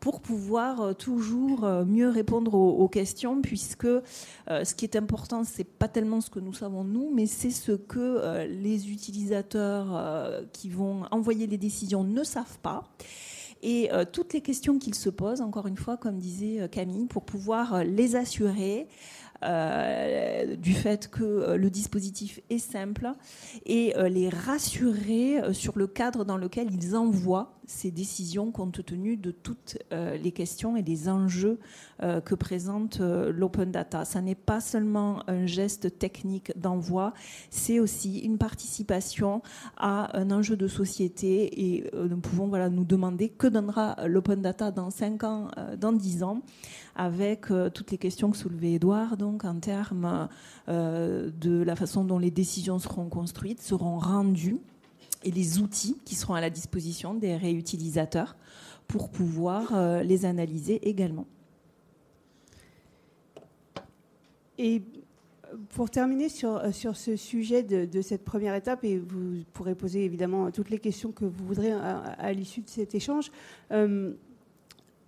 [0.00, 4.00] pour pouvoir euh, toujours euh, mieux répondre aux, questions, puisque euh,
[4.48, 7.72] ce qui est important, c'est pas tellement ce que nous savons nous, mais c'est ce
[7.72, 12.84] que les utilisateurs qui vont envoyer les décisions ne savent pas.
[13.62, 17.82] Et toutes les questions qu'ils se posent, encore une fois, comme disait Camille, pour pouvoir
[17.84, 18.86] les assurer,
[19.42, 23.12] euh, du fait que euh, le dispositif est simple
[23.66, 29.16] et euh, les rassurer sur le cadre dans lequel ils envoient ces décisions compte tenu
[29.16, 31.58] de toutes les questions et les enjeux
[32.00, 34.04] que présente l'open data.
[34.04, 37.12] Ça n'est pas seulement un geste technique d'envoi,
[37.50, 39.42] c'est aussi une participation
[39.76, 44.70] à un enjeu de société et nous pouvons voilà, nous demander que donnera l'open data
[44.70, 46.42] dans 5 ans, dans 10 ans
[46.96, 50.28] avec euh, toutes les questions que soulevait Edouard, donc en termes
[50.68, 54.58] euh, de la façon dont les décisions seront construites, seront rendues,
[55.22, 58.36] et les outils qui seront à la disposition des réutilisateurs
[58.88, 61.26] pour pouvoir euh, les analyser également.
[64.58, 64.82] Et
[65.70, 70.50] pour terminer sur, sur ce sujet de, cette première étape, et vous pourrez poser évidemment
[70.50, 73.30] toutes les questions que vous voudrez à, l'issue de cet échange,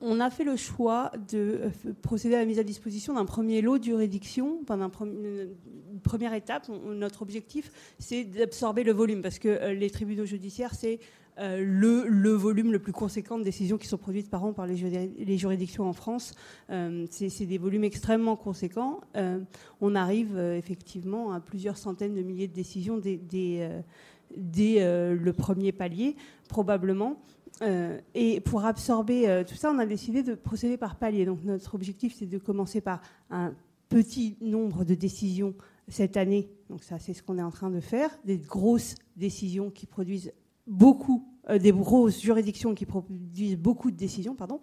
[0.00, 3.60] on a fait le choix de euh, procéder à la mise à disposition d'un premier
[3.62, 5.48] lot de juridiction, pendant une
[6.02, 6.68] première étape.
[6.68, 11.00] notre objectif, c'est d'absorber le volume, parce que euh, les tribunaux judiciaires, c'est
[11.38, 14.76] euh, le, volume le plus conséquent de décisions qui sont produites par an par les,
[15.38, 16.34] juridictions en France.
[16.68, 19.00] c'est des volumes extrêmement conséquents.
[19.80, 23.70] on arrive effectivement à plusieurs centaines de milliers de décisions dès
[24.36, 26.16] le premier palier,
[26.48, 27.22] probablement.
[27.62, 31.24] Euh, et pour absorber euh, tout ça, on a décidé de procéder par palier.
[31.24, 33.54] Donc notre objectif, c'est de commencer par un
[33.88, 35.54] petit nombre de décisions
[35.88, 36.50] cette année.
[36.68, 38.10] Donc ça, c'est ce qu'on est en train de faire.
[38.24, 40.32] Des grosses décisions qui produisent
[40.66, 44.60] beaucoup des grosses juridictions qui produisent beaucoup de décisions, pardon.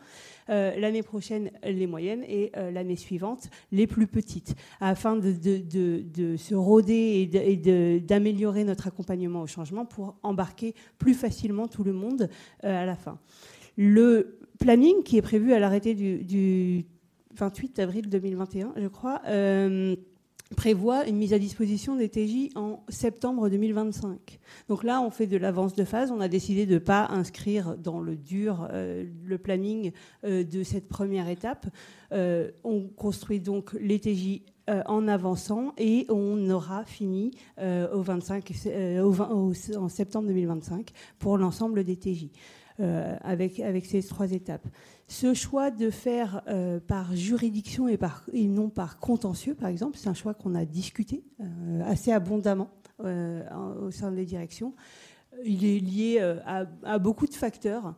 [0.49, 6.55] Euh, l'année prochaine, les moyennes et euh, l'année suivante, les plus petites, afin de, se
[6.55, 12.29] roder et d'améliorer notre accompagnement au changement pour embarquer plus facilement tout le monde
[12.61, 13.19] à la fin.
[13.77, 16.85] Le planning qui est prévu à l'arrêté du,
[17.37, 19.21] 28 avril 2021, je crois,
[20.55, 24.39] prévoit une mise à disposition des TJ en septembre 2025.
[24.69, 26.11] Donc là, on fait de l'avance de phase.
[26.11, 29.91] On a décidé de ne pas inscrire dans le dur euh, le planning
[30.23, 31.65] euh, de cette première étape.
[32.11, 34.41] Euh, on construit donc les TJ
[34.87, 37.29] en avançant et on aura fini
[37.61, 38.51] au 25,
[39.77, 42.29] en septembre 2025 pour l'ensemble des TJ.
[42.79, 44.67] Avec, avec ces trois étapes.
[45.07, 50.09] Ce choix de faire euh, par juridiction et, par, non par contentieux, par exemple, c'est
[50.09, 52.71] un choix qu'on a discuté euh, assez abondamment
[53.03, 53.43] euh,
[53.85, 54.73] au sein des directions.
[55.43, 57.93] Il est lié à, beaucoup de facteurs.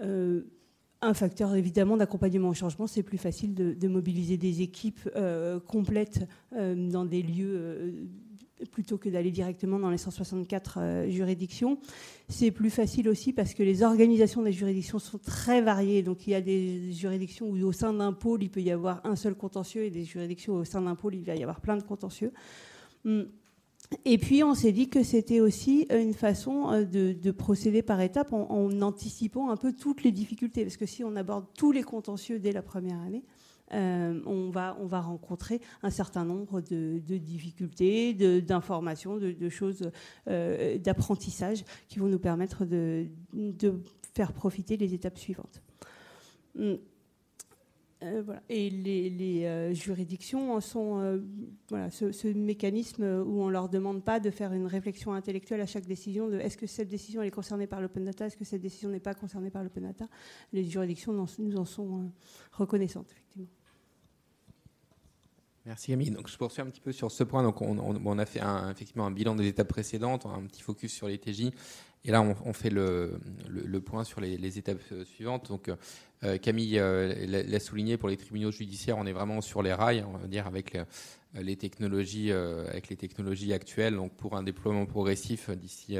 [0.00, 5.06] un facteur évidemment d'accompagnement au changement, c'est plus facile de, mobiliser des équipes
[5.66, 8.08] complètes dans des lieux
[8.66, 11.78] plutôt que d'aller directement dans les 164 euh, juridictions.
[12.28, 16.02] C'est plus facile aussi parce que les organisations des juridictions sont très variées.
[16.02, 19.00] Donc il y a des juridictions où au sein d'un pôle, il peut y avoir
[19.04, 21.60] un seul contentieux et des juridictions où au sein d'un pôle, il va y avoir
[21.60, 22.32] plein de contentieux.
[23.04, 23.28] Hum.
[24.04, 28.32] Et puis on s'est dit que c'était aussi une façon euh, de, procéder par étapes
[28.32, 30.64] en, en, anticipant un peu toutes les difficultés.
[30.64, 33.24] Parce que si on aborde tous les contentieux dès la première année,
[33.72, 39.90] euh, on, va, on va rencontrer un certain nombre de, difficultés, d'informations, de, choses,
[40.28, 43.06] euh, d'apprentissage qui vont nous permettre de,
[44.14, 45.62] faire profiter les étapes suivantes.
[46.58, 46.78] Hum.
[48.04, 51.20] Euh, Et les, juridictions sont
[51.68, 55.84] voilà, ce, mécanisme où on leur demande pas de faire une réflexion intellectuelle à chaque
[55.84, 58.88] décision de est-ce que cette décision est concernée par l'open data, est-ce que cette décision
[58.90, 60.06] n'est pas concernée par l'open data.
[60.52, 62.12] Les juridictions nous en sont
[62.52, 63.57] reconnaissantes, effectivement.
[65.66, 66.10] Merci Camille.
[66.10, 67.42] Donc je poursuis un petit peu sur ce point.
[67.42, 71.08] Donc on, a fait un, effectivement un bilan des étapes précédentes, un petit focus sur
[71.08, 71.50] les TJ,
[72.04, 73.18] et là on, fait le,
[73.84, 75.48] point sur les, étapes euh, suivantes.
[75.48, 75.70] Donc
[76.24, 80.04] euh, Camille euh, l'a souligné pour les tribunaux judiciaires, on est vraiment sur les rails,
[80.08, 80.78] on va dire avec
[81.34, 83.94] les technologies, avec les technologies actuelles.
[83.94, 85.98] Donc pour un déploiement progressif d'ici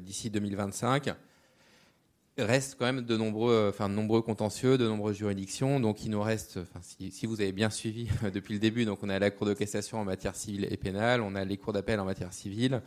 [0.00, 1.14] d'ici 2025.
[2.40, 5.80] Reste quand même de nombreux, enfin, de nombreux contentieux, de nombreuses juridictions.
[5.80, 9.08] Donc, il nous reste, enfin, si, vous avez bien suivi depuis le début, donc on
[9.08, 12.00] a la Cour de cassation en matière civile et pénale, on a les cours d'appel
[12.00, 12.82] en matière civile,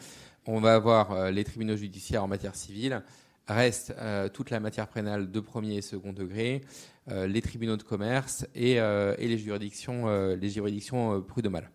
[0.46, 3.04] on va avoir euh, les tribunaux judiciaires en matière civile.
[3.48, 6.62] Reste euh, toute la matière pénale de premier et second degré,
[7.10, 11.70] euh, les tribunaux de commerce et, et les juridictions, les juridictions prud'homales.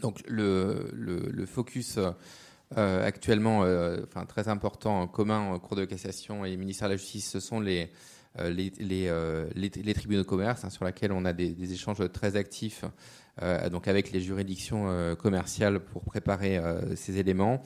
[0.00, 1.98] Donc, le, le focus
[2.76, 7.30] euh, actuellement euh, très important en commun en de cassation et ministère de la Justice,
[7.30, 7.90] ce sont les,
[8.38, 8.50] euh,
[9.54, 12.84] les, tribunaux de commerce hein, sur lesquels on a des, échanges très actifs
[13.70, 16.60] donc avec les juridictions commerciales pour préparer
[16.96, 17.62] ces éléments.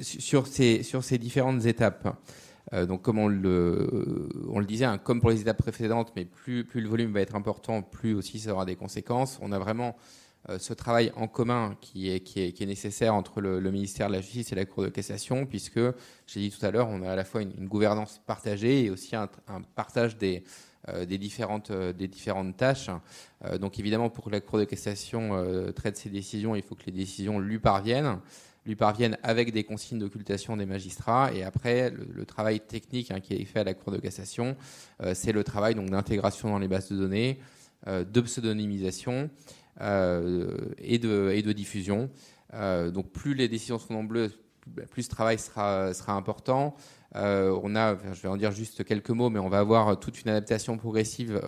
[0.00, 2.16] sur, ces, sur ces différentes étapes,
[2.72, 6.64] donc comme on le, on le disait, hein, comme pour les étapes précédentes, mais plus,
[6.64, 9.40] plus le volume va être important, plus aussi ça aura des conséquences.
[9.42, 9.96] On a vraiment
[10.58, 14.64] ce travail en commun qui est, nécessaire entre le, ministère de la Justice et la
[14.64, 15.80] Cour de cassation, puisque,
[16.26, 19.16] j'ai dit tout à l'heure, on a à la fois une, gouvernance partagée et aussi
[19.16, 19.28] un,
[19.74, 20.44] partage des,
[20.88, 22.90] euh, euh, des différentes tâches.
[23.60, 26.92] donc évidemment, pour que la Cour de cassation traite ses décisions, il faut que les
[26.92, 28.18] décisions lui parviennent
[28.64, 31.32] lui parviennent avec des consignes d'occultation des magistrats.
[31.32, 34.56] Et après, le, travail technique hein, qui est fait à la Cour de cassation,
[35.14, 37.38] c'est le travail d'intégration dans les bases de données,
[37.86, 39.28] de pseudonymisation euh,
[39.80, 42.10] et, de, et de diffusion.
[42.54, 44.38] Euh, donc plus les décisions sont nombreuses,
[44.90, 46.74] plus ce travail sera, sera important.
[47.14, 50.22] Euh, on a, je vais en dire juste quelques mots, mais on va avoir toute
[50.22, 51.40] une adaptation progressive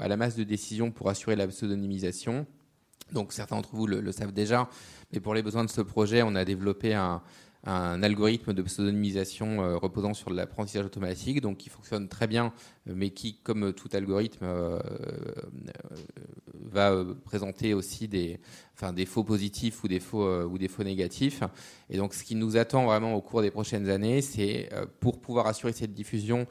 [0.00, 2.46] à la masse de décisions pour assurer la pseudonymisation.
[3.12, 4.68] Donc certains d'entre vous le, savent déjà,
[5.12, 7.22] mais pour les besoins de ce projet, on a développé un,
[7.66, 12.52] un algorithme de pseudonymisation euh, reposant sur l'apprentissage automatique, donc qui fonctionne très bien,
[12.86, 14.78] mais qui, comme tout algorithme, euh,
[16.54, 18.38] va présenter aussi des,
[18.74, 21.42] enfin, des faux positifs ou des faux, euh, ou des faux négatifs.
[21.90, 24.68] Et donc, ce qui nous attend vraiment au cours des prochaines années, c'est
[25.00, 26.46] pour pouvoir assurer cette diffusion,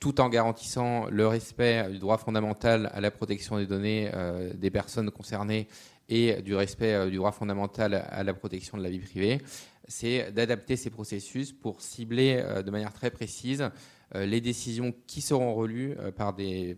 [0.00, 4.10] tout en garantissant le respect du droit fondamental à la protection des données
[4.54, 5.66] des personnes concernées
[6.10, 9.40] et du respect du droit fondamental à la protection de la vie privée,
[9.88, 13.70] c'est d'adapter ces processus pour cibler euh, de manière très précise
[14.14, 16.76] les décisions qui seront relues euh, par, des,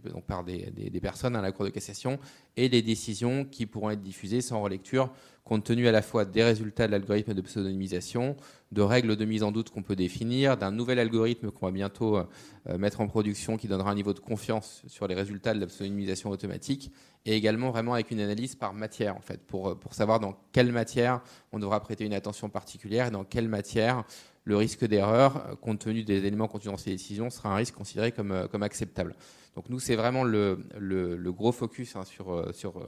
[1.00, 2.18] personnes à la Cour de cassation
[2.56, 5.12] et les décisions qui pourront être diffusées sans relecture,
[5.44, 8.36] compte tenu à la fois des résultats de l'algorithme de pseudonymisation,
[8.72, 12.18] de règles de mise en doute qu'on peut définir, d'un nouvel algorithme qu'on va bientôt
[12.78, 16.30] mettre en production qui donnera un niveau de confiance sur les résultats de la pseudonymisation
[16.30, 16.92] automatique,
[17.24, 21.22] et également vraiment avec une analyse par matière, en fait, pour savoir dans quelle matière
[21.52, 24.04] on devra prêter une attention particulière et dans quelle matière
[24.45, 28.12] le risque d'erreur, compte tenu des éléments contenus dans ces décisions, sera un risque considéré
[28.12, 29.14] comme, comme acceptable.
[29.55, 32.82] Donc nous, c'est vraiment le, le, gros focus hein, sur, sur,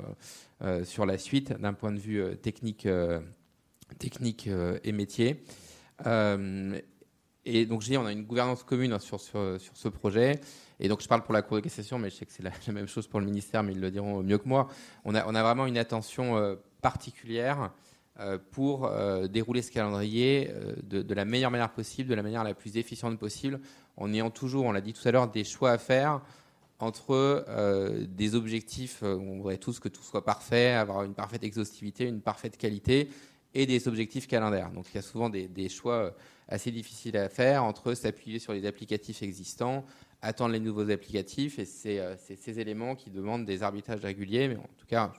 [0.62, 3.20] euh, sur la suite d'un point de vue euh, technique, euh,
[3.98, 4.48] technique
[4.84, 5.44] et métier.
[7.44, 10.40] et donc, je dis, on a une gouvernance commune hein, sur, sur, sur ce projet.
[10.78, 12.50] Et donc, je parle pour la Cour de cassation, mais je sais que c'est la,
[12.72, 14.68] même chose pour le ministère, mais ils le diront mieux que moi.
[15.04, 17.68] On a, on a vraiment une attention euh, particulière euh,
[18.50, 20.50] pour euh, dérouler ce calendrier
[20.82, 23.60] de, la meilleure manière possible, de la manière la plus efficiente possible,
[23.96, 26.20] en ayant toujours, on l'a dit tout à l'heure, des choix à faire
[26.78, 27.44] entre
[28.08, 32.56] des objectifs, on voudrait tous que tout soit parfait, avoir une parfaite exhaustivité, une parfaite
[32.56, 33.08] qualité,
[33.54, 34.70] et des objectifs calendaires.
[34.70, 36.14] Donc il y a souvent des, choix
[36.48, 39.84] assez difficiles à faire entre s'appuyer sur les applicatifs existants,
[40.20, 41.58] attendre les nouveaux applicatifs.
[41.58, 44.48] Et c'est euh, ces éléments qui demandent des arbitrages réguliers.
[44.48, 45.12] Mais en tout cas,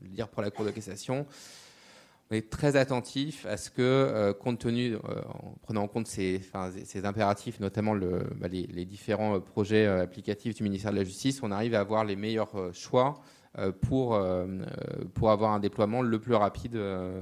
[0.00, 1.26] je veux dire pour la Cour de cassation,
[2.32, 6.06] on est très attentif à ce que, euh, compte tenu, euh, en prenant en compte
[6.06, 6.40] ces,
[7.04, 11.80] impératifs, notamment bah, les, différents projets applicatifs du ministère de la Justice, on arrive à
[11.80, 13.20] avoir les meilleurs choix
[13.82, 14.18] pour,
[15.14, 17.20] pour avoir un déploiement le plus rapide de,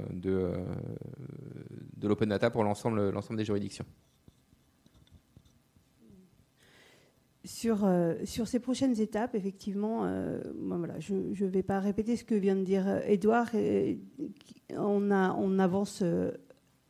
[1.97, 3.85] de l'open data pour l'ensemble des juridictions.
[7.43, 10.39] Sur, euh, sur ces prochaines étapes, effectivement, euh,
[10.99, 13.49] je ne vais pas répéter ce que vient de dire Edouard.
[14.77, 16.31] On, a, on avance euh,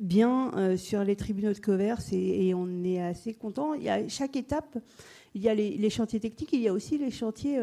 [0.02, 3.76] bien sur les tribunaux de commerce et, on est assez content.
[3.76, 4.78] Il chaque étape,
[5.36, 7.58] il y a les, chantiers techniques, il y a aussi les chantiers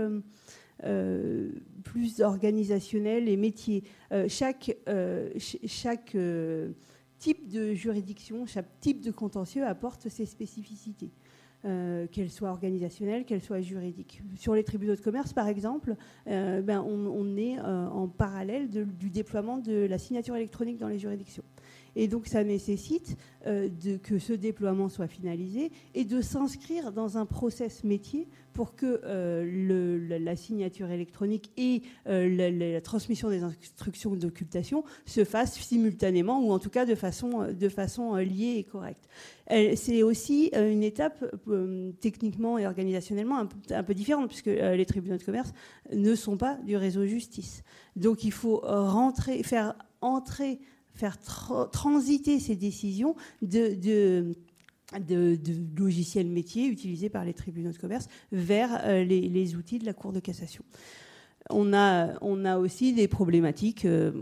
[1.85, 3.83] plus organisationnels et métiers.
[4.29, 4.71] chaque
[7.19, 11.11] type de juridiction, chaque type de contentieux apporte ses spécificités.
[11.65, 14.23] Euh, qu'elle soit organisationnelle, qu'elle soit juridique.
[14.37, 15.97] Sur les tribunaux de commerce, par exemple,
[16.29, 21.01] euh, ben, on, est euh, en parallèle du déploiement de la signature électronique dans les
[21.01, 21.43] juridictions.
[21.97, 23.17] Et donc ça nécessite
[23.47, 23.69] euh,
[24.03, 30.19] que ce déploiement soit finalisé et de s'inscrire dans un process métier pour que euh,
[30.19, 36.59] la, signature électronique et euh, la, transmission des instructions d'occultation se fassent simultanément ou en
[36.59, 39.09] tout cas de façon, de façon liée et correcte.
[39.77, 41.25] C'est aussi une étape
[42.01, 43.39] techniquement et organisationnellement
[43.71, 45.53] un peu, différente puisque les tribunaux de commerce
[45.93, 47.63] ne sont pas du réseau justice.
[47.97, 50.59] Donc il faut rentrer, faire entrer
[50.99, 51.19] faire
[51.71, 54.35] transiter ces décisions de,
[55.77, 60.13] logiciels métiers utilisés par les tribunaux de commerce vers euh, les, outils de la Cour
[60.13, 60.65] de cassation.
[61.51, 64.13] On a, on a aussi des problématiques euh,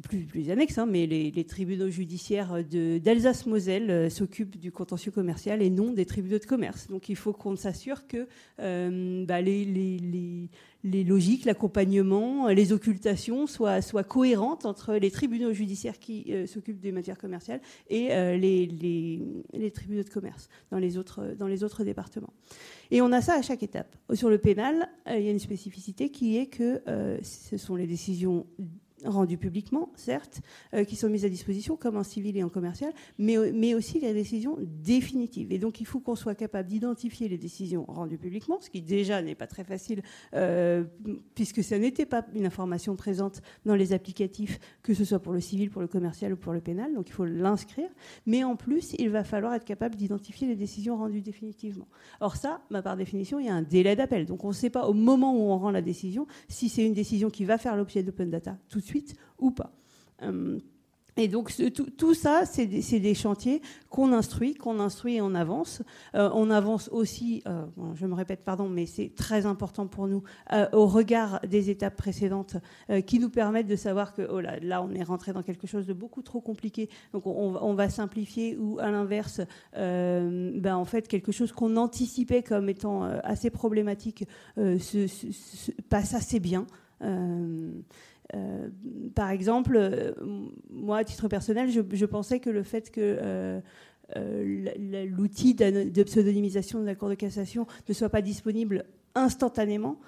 [0.00, 5.70] plus, plus annexes, hein, mais les, tribunaux judiciaires d'Alsace-Moselle euh, s'occupent du contentieux commercial et
[5.70, 6.88] non des tribunaux de commerce.
[6.88, 8.26] Donc il faut qu'on s'assure que
[8.58, 16.80] bah, les, logiques, l'accompagnement, les occultations soient, cohérentes entre les tribunaux judiciaires qui euh, s'occupent
[16.80, 21.84] des matières commerciales et euh, les, tribunaux de commerce dans les, autres, dans les autres
[21.84, 22.32] départements.
[22.90, 23.96] Et on a ça à chaque étape.
[24.12, 26.82] Sur le pénal, euh, il y a une spécificité qui est que
[27.22, 28.46] ce sont les décisions
[29.04, 30.40] rendues publiquement, certes,
[30.74, 34.00] euh, qui sont mises à disposition, comme en civil et en commercial, mais, mais aussi
[34.00, 35.52] les décisions définitives.
[35.52, 39.22] Et donc, il faut qu'on soit capable d'identifier les décisions rendues publiquement, ce qui déjà
[39.22, 40.02] n'est pas très facile,
[40.34, 40.84] euh,
[41.34, 45.40] puisque ça n'était pas une information présente dans les applicatifs, que ce soit pour le
[45.40, 46.94] civil, pour le commercial ou pour le pénal.
[46.94, 47.88] Donc, il faut l'inscrire.
[48.26, 51.88] Mais en plus, il va falloir être capable d'identifier les décisions rendues définitivement.
[52.20, 54.26] Or, ça, bah, par définition, il y a un délai d'appel.
[54.26, 56.94] Donc, on ne sait pas au moment où on rend la décision si c'est une
[56.94, 58.93] décision qui va faire l'objet d'open data tout de suite
[59.38, 59.72] ou pas.
[60.22, 60.58] Euh,
[61.16, 61.54] et donc
[61.96, 65.80] tout, ça, c'est des, chantiers qu'on instruit, qu'on instruit et on avance.
[66.16, 70.24] Euh, on avance aussi, euh, je me répète, pardon, mais c'est très important pour nous,
[70.72, 72.56] au regard des étapes précédentes,
[73.06, 75.86] qui nous permettent de savoir que oh là, là, on est rentré dans quelque chose
[75.86, 76.88] de beaucoup trop compliqué.
[77.12, 79.40] Donc on, va simplifier ou à l'inverse,
[79.72, 84.26] ben, en fait, quelque chose qu'on anticipait comme étant assez problématique
[84.56, 86.66] se, passe assez bien.
[88.34, 88.68] Euh,
[89.14, 90.12] par exemple, euh,
[90.70, 93.60] moi, à titre personnel, je, pensais que le fait que euh,
[95.06, 99.98] l'outil de pseudonymisation de la Cour de cassation ne soit pas disponible instantanément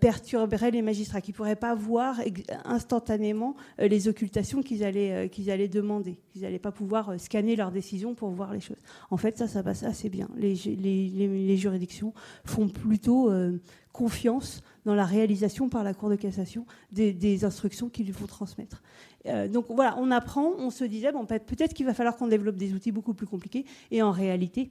[0.00, 2.20] perturberait les magistrats qui ne pourraient pas voir
[2.64, 6.20] instantanément les occultations qu'ils allaient, qu'ils allaient demander.
[6.36, 8.78] Ils n'allaient pas pouvoir scanner leurs décisions pour voir les choses.
[9.10, 10.28] En fait, ça, ça passe assez bien.
[10.36, 13.32] Les juridictions font plutôt
[13.94, 18.82] confiance dans la réalisation par la Cour de cassation des, instructions qu'il lui faut transmettre.
[19.26, 22.56] Euh, donc voilà, on apprend, on se disait, bon, peut-être qu'il va falloir qu'on développe
[22.56, 24.70] des outils beaucoup plus compliqués, et en réalité,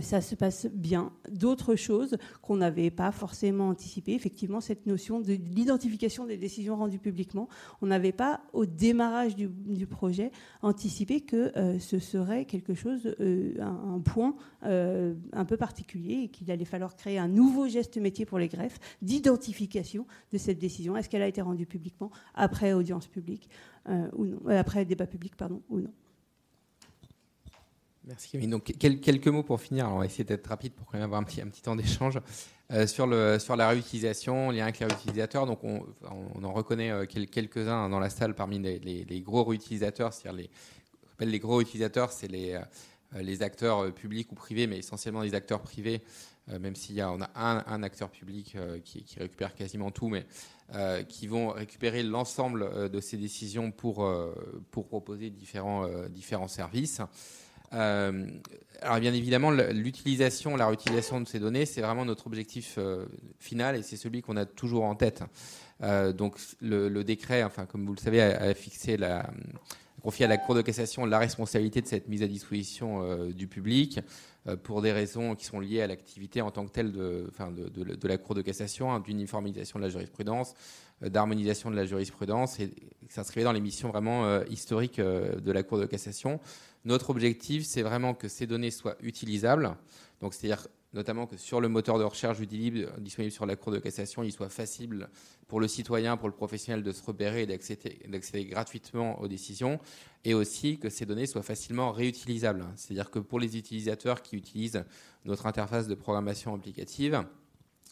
[0.00, 1.12] ça se passe bien.
[1.30, 6.98] D'autres choses qu'on n'avait pas forcément anticipées, effectivement, cette notion de l'identification des décisions rendues
[6.98, 7.48] publiquement,
[7.82, 10.30] on n'avait pas, au démarrage du, projet,
[10.62, 16.50] anticipé que euh, ce serait quelque chose, euh, un, point un peu particulier et qu'il
[16.50, 20.96] allait falloir créer un nouveau geste métier pour les greffes d'identification de cette décision.
[20.96, 23.48] Est-ce qu'elle a été rendue publiquement après audience publique
[23.88, 25.92] ou non, après débat public, pardon, ou non.
[28.10, 28.48] Merci Camille.
[28.48, 29.88] Donc quelques mots pour finir.
[29.88, 32.18] on va essayer d'être rapide pour quand même avoir un petit, un petit temps d'échange
[32.72, 35.46] euh, sur, le, sur la réutilisation, lien avec les réutilisateurs.
[35.46, 35.86] Donc on,
[36.34, 40.12] on en reconnaît euh, quelques-uns dans la salle parmi les, gros réutilisateurs.
[40.12, 40.48] C'est-à-dire
[41.20, 45.36] les, les gros réutilisateurs, c'est les, euh, les acteurs publics ou privés, mais essentiellement les
[45.36, 46.02] acteurs privés.
[46.48, 50.26] même s'il y a, on a un, acteur public qui, qui, récupère quasiment tout, mais
[51.08, 54.08] qui vont récupérer l'ensemble de ces décisions pour,
[54.70, 57.02] pour proposer différents, différents services.
[57.72, 58.26] Euh,
[58.82, 63.04] alors bien évidemment, l'utilisation, la réutilisation de ces données, c'est vraiment notre objectif euh,
[63.38, 65.22] final et c'est celui qu'on a toujours en tête.
[65.82, 69.28] Euh, donc le, décret, enfin comme vous le savez, a, fixé la
[70.02, 74.00] confié à la Cour de cassation la responsabilité de cette mise à disposition du public
[74.62, 77.30] pour des raisons qui sont liées à l'activité en tant que telle de,
[78.02, 80.54] la Cour de cassation, hein, d'uniformisation de la jurisprudence,
[81.02, 82.70] d'harmonisation de la jurisprudence, et
[83.08, 86.40] s'inscrivait dans les missions vraiment historiques de la Cour de cassation.
[86.84, 89.76] Notre objectif, c'est vraiment que ces données soient utilisables.
[90.20, 94.22] Donc, c'est-à-dire notamment que sur le moteur de recherche disponible sur la Cour de cassation,
[94.22, 95.08] il soit facile
[95.46, 99.78] pour le citoyen, pour le professionnel de se repérer et d'accéder gratuitement aux décisions,
[100.24, 102.64] et aussi que ces données soient facilement réutilisables.
[102.76, 104.84] C'est-à-dire que pour les utilisateurs qui utilisent
[105.24, 107.24] notre interface de programmation applicative,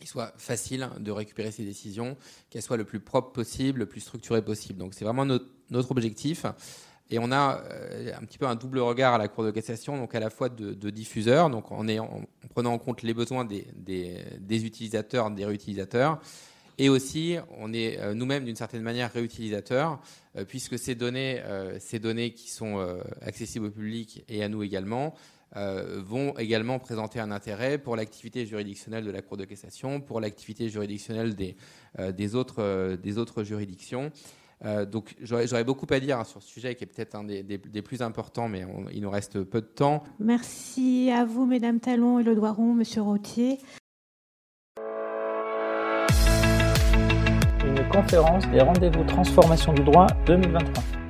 [0.01, 2.17] il soit facile de récupérer ces décisions,
[2.51, 4.79] qu'elles soient le plus propre possible, le plus structurées possible.
[4.79, 6.47] Donc c'est vraiment notre objectif.
[7.11, 9.97] Et on a euh, un petit peu un double regard à la Cour de cassation,
[9.97, 13.47] donc à la fois de, de diffuseurs, donc en, en, prenant en compte les besoins
[13.47, 13.65] des,
[14.51, 16.21] utilisateurs, des réutilisateurs,
[16.77, 20.01] Et aussi, on est nous-mêmes d'une certaine manière réutilisateurs,
[20.49, 21.43] puisque ces données,
[21.81, 22.79] ces données qui sont
[23.23, 25.15] accessibles au public et à nous également,
[25.55, 30.69] vont également présenter un intérêt pour l'activité juridictionnelle de la Cour de cassation, pour l'activité
[30.69, 34.13] juridictionnelle des autres juridictions.
[34.65, 37.83] Euh, donc j'aurais beaucoup à dire hein, sur ce sujet qui est peut-être un des,
[37.83, 40.03] plus importants, mais il nous reste peu de temps.
[40.19, 43.59] Merci à vous, Mesdames Talon et Le Doiron, Monsieur Rottier.
[47.65, 51.08] Une conférence des rendez-vous transformation du droit 2023.